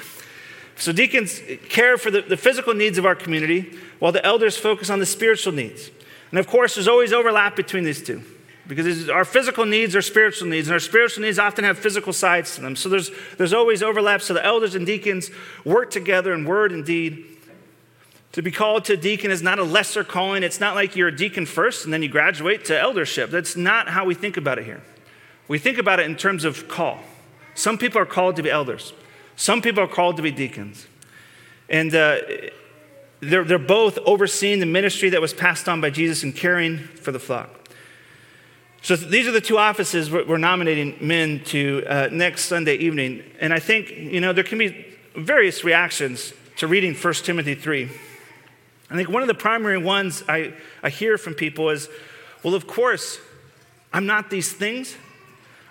So 0.76 0.92
deacons 0.92 1.42
care 1.70 1.98
for 1.98 2.12
the, 2.12 2.22
the 2.22 2.38
physical 2.38 2.76
needs 2.76 3.00
of 3.00 3.06
our 3.06 3.16
community, 3.16 3.76
while 3.98 4.12
the 4.12 4.24
elders 4.24 4.58
focus 4.58 4.92
on 4.92 5.00
the 5.00 5.08
spiritual 5.08 5.54
needs. 5.54 5.90
And 6.32 6.40
of 6.40 6.48
course, 6.48 6.76
there's 6.76 6.88
always 6.88 7.13
overlap 7.13 7.56
between 7.56 7.84
these 7.84 8.04
two. 8.04 8.22
Because 8.68 9.10
our 9.10 9.24
physical 9.24 9.66
needs 9.66 9.96
are 9.96 10.02
spiritual 10.02 10.50
needs, 10.50 10.68
and 10.68 10.74
our 10.74 10.80
spiritual 10.80 11.24
needs 11.24 11.40
often 11.40 11.63
have 11.63 11.78
physical 11.78 12.12
sides 12.12 12.56
to 12.56 12.62
them. 12.62 12.76
So 12.76 12.90
there's, 12.90 13.12
there's 13.38 13.54
always 13.54 13.82
overlap. 13.82 14.22
So 14.22 14.34
the 14.34 14.44
elders 14.44 14.76
and 14.76 14.86
deacons 14.86 15.32
work 15.63 15.90
together 15.90 16.34
in 16.34 16.44
word 16.44 16.74
and 16.74 16.86
deed 16.86 17.38
To 18.38 18.44
be 18.44 18.52
called 18.52 18.86
to 18.86 18.96
deacon 18.96 19.32
is 19.32 19.42
not 19.42 19.58
a 19.58 19.63
lesser 19.63 20.04
calling. 20.04 20.44
It's 20.44 20.60
not 20.60 20.76
like 20.76 20.96
you're 20.96 21.08
a 21.08 21.16
deacon 21.16 21.48
first 21.48 21.86
and 21.86 21.92
then 21.92 22.04
you 22.04 22.10
graduate 22.10 22.66
to 22.66 22.80
eldership. 22.80 23.32
That's 23.32 23.56
not 23.56 23.90
how 23.90 24.06
we 24.06 24.13
think 24.13 24.38
about 24.38 24.60
it 24.60 24.66
here. 24.66 24.84
We 25.48 25.58
think 25.58 25.80
about 25.80 26.00
it 26.00 26.06
in 26.06 26.16
terms 26.16 26.46
of 26.46 26.68
call. 26.68 27.00
Some 27.56 27.80
people 27.80 28.00
are 28.00 28.06
called 28.06 28.36
to 28.36 28.44
be 28.44 28.52
elders, 28.52 28.94
some 29.36 29.60
people 29.60 29.82
are 29.82 29.88
called 29.88 30.18
to 30.18 30.22
be 30.22 30.30
deacons. 30.30 30.86
And 31.68 31.96
uh, 31.96 32.18
they're, 33.20 33.44
they're 33.44 33.58
both 33.58 33.98
overseeing 34.00 34.60
the 34.60 34.66
ministry 34.66 35.10
that 35.10 35.22
was 35.22 35.34
passed 35.34 35.68
on 35.68 35.82
by 35.82 35.90
Jesus 35.90 36.24
and 36.24 36.36
caring 36.36 36.78
for 36.78 37.12
the 37.12 37.20
flock. 37.20 37.50
So 38.82 38.96
these 38.96 39.28
are 39.28 39.32
the 39.32 39.42
two 39.42 39.58
offices 39.58 40.12
we're 40.12 40.38
nominating 40.38 40.96
men 41.02 41.44
to 41.46 41.84
uh, 41.88 42.10
next 42.12 42.46
Sunday 42.46 42.76
evening. 42.76 43.24
And 43.40 43.52
I 43.54 43.60
think, 43.60 43.90
you 43.92 44.22
know, 44.22 44.34
there 44.34 44.44
can 44.44 44.60
be 44.60 44.86
various 45.16 45.64
reactions 45.64 46.32
to 46.58 46.68
reading 46.68 46.94
1 46.94 47.14
Timothy 47.16 47.56
3. 47.56 47.90
I 48.90 48.96
think 48.96 49.10
one 49.10 49.22
of 49.22 49.28
the 49.28 49.34
primary 49.34 49.78
ones 49.78 50.24
I, 50.30 50.54
I 50.82 50.90
hear 50.90 51.18
from 51.18 51.34
people 51.34 51.70
is, 51.70 51.90
well, 52.44 52.54
of 52.54 52.68
course, 52.68 53.20
I'm 53.92 54.06
not 54.06 54.30
these 54.30 54.54
things. 54.54 54.96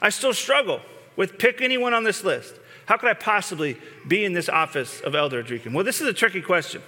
I 0.02 0.10
still 0.10 0.34
struggle 0.34 0.80
with 1.16 1.38
pick 1.38 1.62
anyone 1.62 1.94
on 1.94 2.04
this 2.04 2.24
list. 2.24 2.54
How 2.86 2.96
could 2.96 3.08
I 3.08 3.14
possibly 3.14 3.78
be 4.06 4.24
in 4.24 4.32
this 4.32 4.48
office 4.48 5.00
of 5.00 5.14
elder 5.14 5.42
deacon? 5.42 5.72
Well, 5.72 5.84
this 5.84 6.00
is 6.00 6.06
a 6.06 6.12
tricky 6.12 6.42
question 6.42 6.82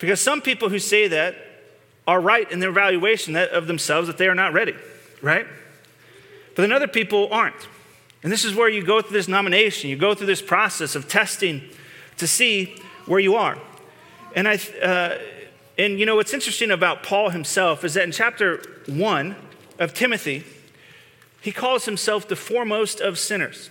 because 0.00 0.20
some 0.20 0.40
people 0.40 0.68
who 0.68 0.78
say 0.78 1.06
that 1.08 1.36
are 2.08 2.20
right 2.20 2.50
in 2.50 2.58
their 2.58 2.70
evaluation 2.70 3.36
of 3.36 3.66
themselves 3.68 4.08
that 4.08 4.18
they 4.18 4.26
are 4.26 4.34
not 4.34 4.52
ready, 4.52 4.74
right? 5.22 5.46
But 6.56 6.62
then 6.62 6.72
other 6.72 6.88
people 6.88 7.28
aren't. 7.30 7.68
And 8.22 8.32
this 8.32 8.44
is 8.44 8.54
where 8.54 8.68
you 8.68 8.82
go 8.82 9.00
through 9.00 9.12
this 9.12 9.28
nomination, 9.28 9.88
you 9.88 9.96
go 9.96 10.14
through 10.14 10.26
this 10.26 10.42
process 10.42 10.94
of 10.94 11.08
testing 11.08 11.62
to 12.16 12.26
see 12.26 12.76
where 13.06 13.20
you 13.20 13.36
are. 13.36 13.56
And 14.34 14.48
I, 14.48 14.58
uh, 14.82 15.18
and 15.78 15.98
you 15.98 16.06
know 16.06 16.16
what's 16.16 16.34
interesting 16.34 16.70
about 16.70 17.02
Paul 17.02 17.30
himself 17.30 17.84
is 17.84 17.94
that 17.94 18.04
in 18.04 18.12
chapter 18.12 18.62
one 18.86 19.36
of 19.78 19.94
Timothy, 19.94 20.44
he 21.40 21.52
calls 21.52 21.84
himself 21.86 22.28
the 22.28 22.36
foremost 22.36 23.00
of 23.00 23.18
sinners. 23.18 23.70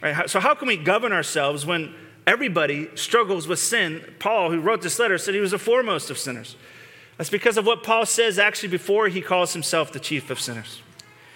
Right? 0.00 0.30
So 0.30 0.40
how 0.40 0.54
can 0.54 0.68
we 0.68 0.76
govern 0.76 1.12
ourselves 1.12 1.66
when 1.66 1.94
everybody 2.26 2.88
struggles 2.96 3.46
with 3.48 3.58
sin? 3.58 4.14
Paul, 4.18 4.50
who 4.50 4.60
wrote 4.60 4.82
this 4.82 4.98
letter, 4.98 5.18
said 5.18 5.34
he 5.34 5.40
was 5.40 5.50
the 5.50 5.58
foremost 5.58 6.10
of 6.10 6.18
sinners. 6.18 6.56
That's 7.16 7.30
because 7.30 7.56
of 7.56 7.66
what 7.66 7.82
Paul 7.82 8.06
says 8.06 8.38
actually 8.38 8.70
before 8.70 9.08
he 9.08 9.20
calls 9.20 9.52
himself 9.52 9.92
the 9.92 10.00
chief 10.00 10.30
of 10.30 10.40
sinners. 10.40 10.80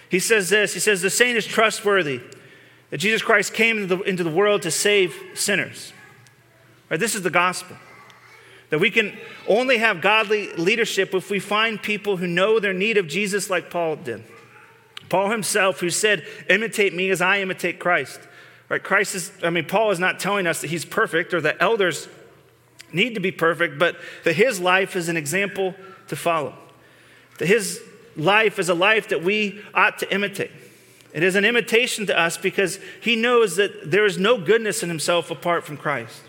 He 0.09 0.19
says 0.19 0.49
this 0.49 0.73
He 0.73 0.79
says, 0.79 1.01
The 1.01 1.09
saint 1.09 1.37
is 1.37 1.45
trustworthy, 1.45 2.21
that 2.89 2.97
Jesus 2.97 3.21
Christ 3.21 3.53
came 3.53 3.83
into 3.83 3.97
the, 3.97 4.03
into 4.03 4.23
the 4.23 4.31
world 4.31 4.61
to 4.63 4.71
save 4.71 5.15
sinners. 5.33 5.93
Right? 6.89 6.99
This 6.99 7.15
is 7.15 7.21
the 7.21 7.29
gospel. 7.29 7.77
That 8.69 8.79
we 8.79 8.89
can 8.89 9.15
only 9.47 9.77
have 9.77 10.01
godly 10.01 10.51
leadership 10.53 11.13
if 11.13 11.29
we 11.29 11.39
find 11.39 11.81
people 11.81 12.17
who 12.17 12.27
know 12.27 12.59
their 12.59 12.73
need 12.73 12.97
of 12.97 13.07
Jesus 13.07 13.49
like 13.49 13.69
Paul 13.69 13.95
did. 13.97 14.23
Paul 15.07 15.29
himself, 15.29 15.79
who 15.79 15.89
said, 15.89 16.25
Imitate 16.49 16.93
me 16.93 17.09
as 17.09 17.21
I 17.21 17.41
imitate 17.41 17.79
Christ. 17.79 18.19
Right? 18.69 18.83
Christ 18.83 19.15
is, 19.15 19.31
I 19.43 19.49
mean, 19.49 19.65
Paul 19.65 19.91
is 19.91 19.99
not 19.99 20.19
telling 20.19 20.47
us 20.47 20.61
that 20.61 20.69
he's 20.69 20.85
perfect 20.85 21.33
or 21.33 21.41
that 21.41 21.57
elders 21.59 22.07
need 22.91 23.13
to 23.15 23.19
be 23.19 23.31
perfect, 23.31 23.77
but 23.77 23.97
that 24.23 24.33
his 24.33 24.59
life 24.59 24.95
is 24.95 25.09
an 25.09 25.17
example 25.17 25.75
to 26.07 26.15
follow. 26.15 26.55
That 27.37 27.47
his 27.47 27.81
life 28.15 28.57
is 28.59 28.69
a 28.69 28.73
life 28.73 29.09
that 29.09 29.23
we 29.23 29.61
ought 29.73 29.99
to 29.99 30.13
imitate. 30.13 30.51
It 31.13 31.23
is 31.23 31.35
an 31.35 31.45
imitation 31.45 32.05
to 32.07 32.19
us 32.19 32.37
because 32.37 32.79
he 33.01 33.15
knows 33.15 33.55
that 33.55 33.89
there 33.89 34.05
is 34.05 34.17
no 34.17 34.37
goodness 34.37 34.83
in 34.83 34.89
himself 34.89 35.31
apart 35.31 35.63
from 35.63 35.77
Christ. 35.77 36.21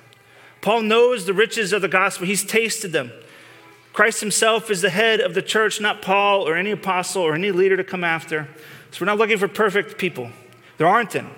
Paul 0.61 0.83
knows 0.83 1.27
the 1.27 1.35
riches 1.35 1.73
of 1.73 1.83
the 1.83 1.89
gospel, 1.89 2.27
he's 2.27 2.45
tasted 2.45 2.93
them. 2.93 3.13
Christ 3.93 4.21
himself 4.21 4.71
is 4.71 4.83
the 4.83 4.91
head 4.91 5.21
of 5.21 5.33
the 5.33 5.41
church, 5.41 5.81
not 5.81 6.03
Paul 6.03 6.47
or 6.47 6.55
any 6.55 6.71
apostle 6.71 7.23
or 7.23 7.35
any 7.35 7.51
leader 7.51 7.79
to 7.79 7.85
come 7.85 8.05
after. 8.05 8.47
So 8.91 8.99
we're 9.01 9.07
not 9.07 9.19
looking 9.19 9.39
for 9.39 9.49
perfect 9.49 9.97
people. 9.97 10.31
There 10.77 10.87
aren't 10.87 11.17
any. 11.17 11.31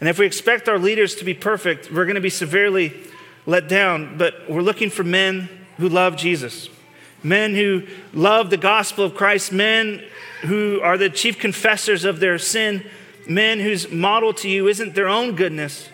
And 0.00 0.08
if 0.08 0.18
we 0.18 0.26
expect 0.26 0.68
our 0.68 0.78
leaders 0.78 1.14
to 1.16 1.24
be 1.24 1.34
perfect, 1.34 1.92
we're 1.92 2.06
going 2.06 2.14
to 2.14 2.20
be 2.20 2.30
severely 2.30 2.94
let 3.46 3.68
down. 3.68 4.16
But 4.16 4.48
we're 4.48 4.62
looking 4.62 4.90
for 4.90 5.04
men 5.04 5.48
who 5.76 5.88
love 5.88 6.16
Jesus, 6.16 6.68
men 7.22 7.54
who 7.54 7.86
love 8.12 8.50
the 8.50 8.56
gospel 8.56 9.04
of 9.04 9.14
Christ, 9.14 9.52
men 9.52 10.02
who 10.42 10.80
are 10.82 10.96
the 10.96 11.10
chief 11.10 11.38
confessors 11.38 12.04
of 12.04 12.18
their 12.18 12.38
sin, 12.38 12.84
men 13.28 13.60
whose 13.60 13.90
model 13.90 14.32
to 14.34 14.48
you 14.48 14.68
isn't 14.68 14.94
their 14.94 15.08
own 15.08 15.36
goodness, 15.36 15.88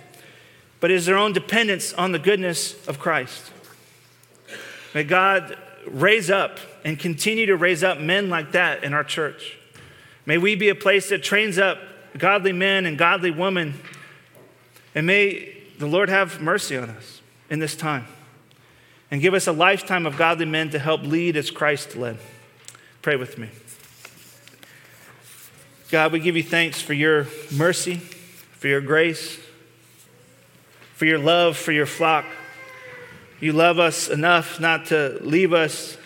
but 0.78 0.90
is 0.90 1.06
their 1.06 1.16
own 1.16 1.32
dependence 1.32 1.92
on 1.92 2.12
the 2.12 2.18
goodness 2.18 2.86
of 2.86 2.98
Christ. 3.00 3.50
May 4.94 5.02
God 5.02 5.58
raise 5.86 6.30
up 6.30 6.58
and 6.84 6.98
continue 6.98 7.46
to 7.46 7.56
raise 7.56 7.82
up 7.82 7.98
men 7.98 8.30
like 8.30 8.52
that 8.52 8.84
in 8.84 8.94
our 8.94 9.04
church. 9.04 9.58
May 10.24 10.38
we 10.38 10.54
be 10.54 10.68
a 10.68 10.74
place 10.74 11.08
that 11.08 11.22
trains 11.22 11.58
up 11.58 11.78
godly 12.16 12.52
men 12.52 12.86
and 12.86 12.96
godly 12.96 13.30
women. 13.30 13.74
And 14.96 15.06
may 15.06 15.54
the 15.78 15.87
Lord 15.87 16.09
have 16.09 16.40
mercy 16.40 16.74
on 16.76 16.88
us 16.88 17.20
in 17.50 17.59
this 17.59 17.76
time 17.76 18.06
and 19.11 19.20
give 19.20 19.35
us 19.35 19.46
a 19.46 19.52
lifetime 19.52 20.06
of 20.06 20.16
godly 20.16 20.46
men 20.46 20.70
to 20.70 20.78
help 20.78 21.02
lead 21.02 21.37
as 21.37 21.50
Christ 21.50 21.96
led. 21.96 22.16
Pray 23.02 23.16
with 23.16 23.37
me. 23.37 23.50
God, 25.90 26.12
we 26.12 26.18
give 26.18 26.35
you 26.35 26.42
thanks 26.42 26.80
for 26.80 26.94
your 26.94 27.26
mercy, 27.52 27.96
for 27.96 28.68
your 28.68 28.80
grace, 28.80 29.38
for 30.94 31.04
your 31.04 31.18
love, 31.18 31.59
for 31.59 31.72
your 31.72 31.87
flock. 31.87 32.24
You 33.38 33.52
love 33.52 33.78
us 33.78 34.09
enough 34.09 34.59
not 34.59 34.87
to 34.87 35.18
leave 35.20 35.52
us 35.52 35.98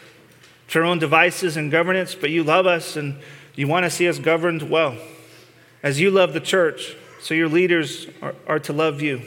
to 0.69 0.81
our 0.81 0.85
own 0.85 0.99
devices 0.99 1.57
and 1.57 1.71
governance, 1.71 2.17
but 2.17 2.31
you 2.31 2.43
love 2.43 2.67
us 2.67 2.97
and 2.97 3.21
you 3.55 3.69
want 3.69 3.85
to 3.85 3.91
see 3.91 4.09
us 4.09 4.19
governed 4.19 4.69
well. 4.69 4.97
As 5.81 6.01
you 6.01 6.11
love 6.11 6.33
the 6.33 6.41
church, 6.41 6.97
so 7.23 7.35
your 7.35 7.49
leaders 7.49 8.07
are, 8.23 8.35
are 8.47 8.59
to 8.61 8.73
love 8.73 9.03
you. 9.03 9.23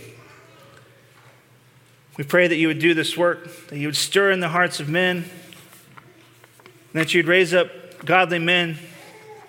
We 2.18 2.24
pray 2.24 2.48
that 2.48 2.58
you 2.58 2.68
would 2.68 2.80
do 2.80 2.94
this 2.94 3.18
work, 3.18 3.68
that 3.68 3.78
you 3.78 3.88
would 3.88 3.96
stir 3.96 4.32
in 4.32 4.40
the 4.40 4.50
hearts 4.50 4.80
of 4.80 4.88
men, 4.88 5.18
and 5.18 7.02
that 7.02 7.14
you'd 7.14 7.28
raise 7.28 7.54
up 7.54 7.70
godly 8.06 8.40
men 8.40 8.78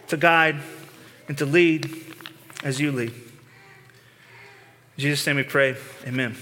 to 0.08 0.16
guide 0.16 0.56
and 1.28 1.36
to 1.38 1.46
lead 1.46 1.90
as 2.62 2.80
you 2.80 2.92
lead. 2.92 3.12
In 4.96 5.00
Jesus' 5.00 5.26
name 5.26 5.36
we 5.36 5.42
pray. 5.42 5.76
Amen. 6.06 6.36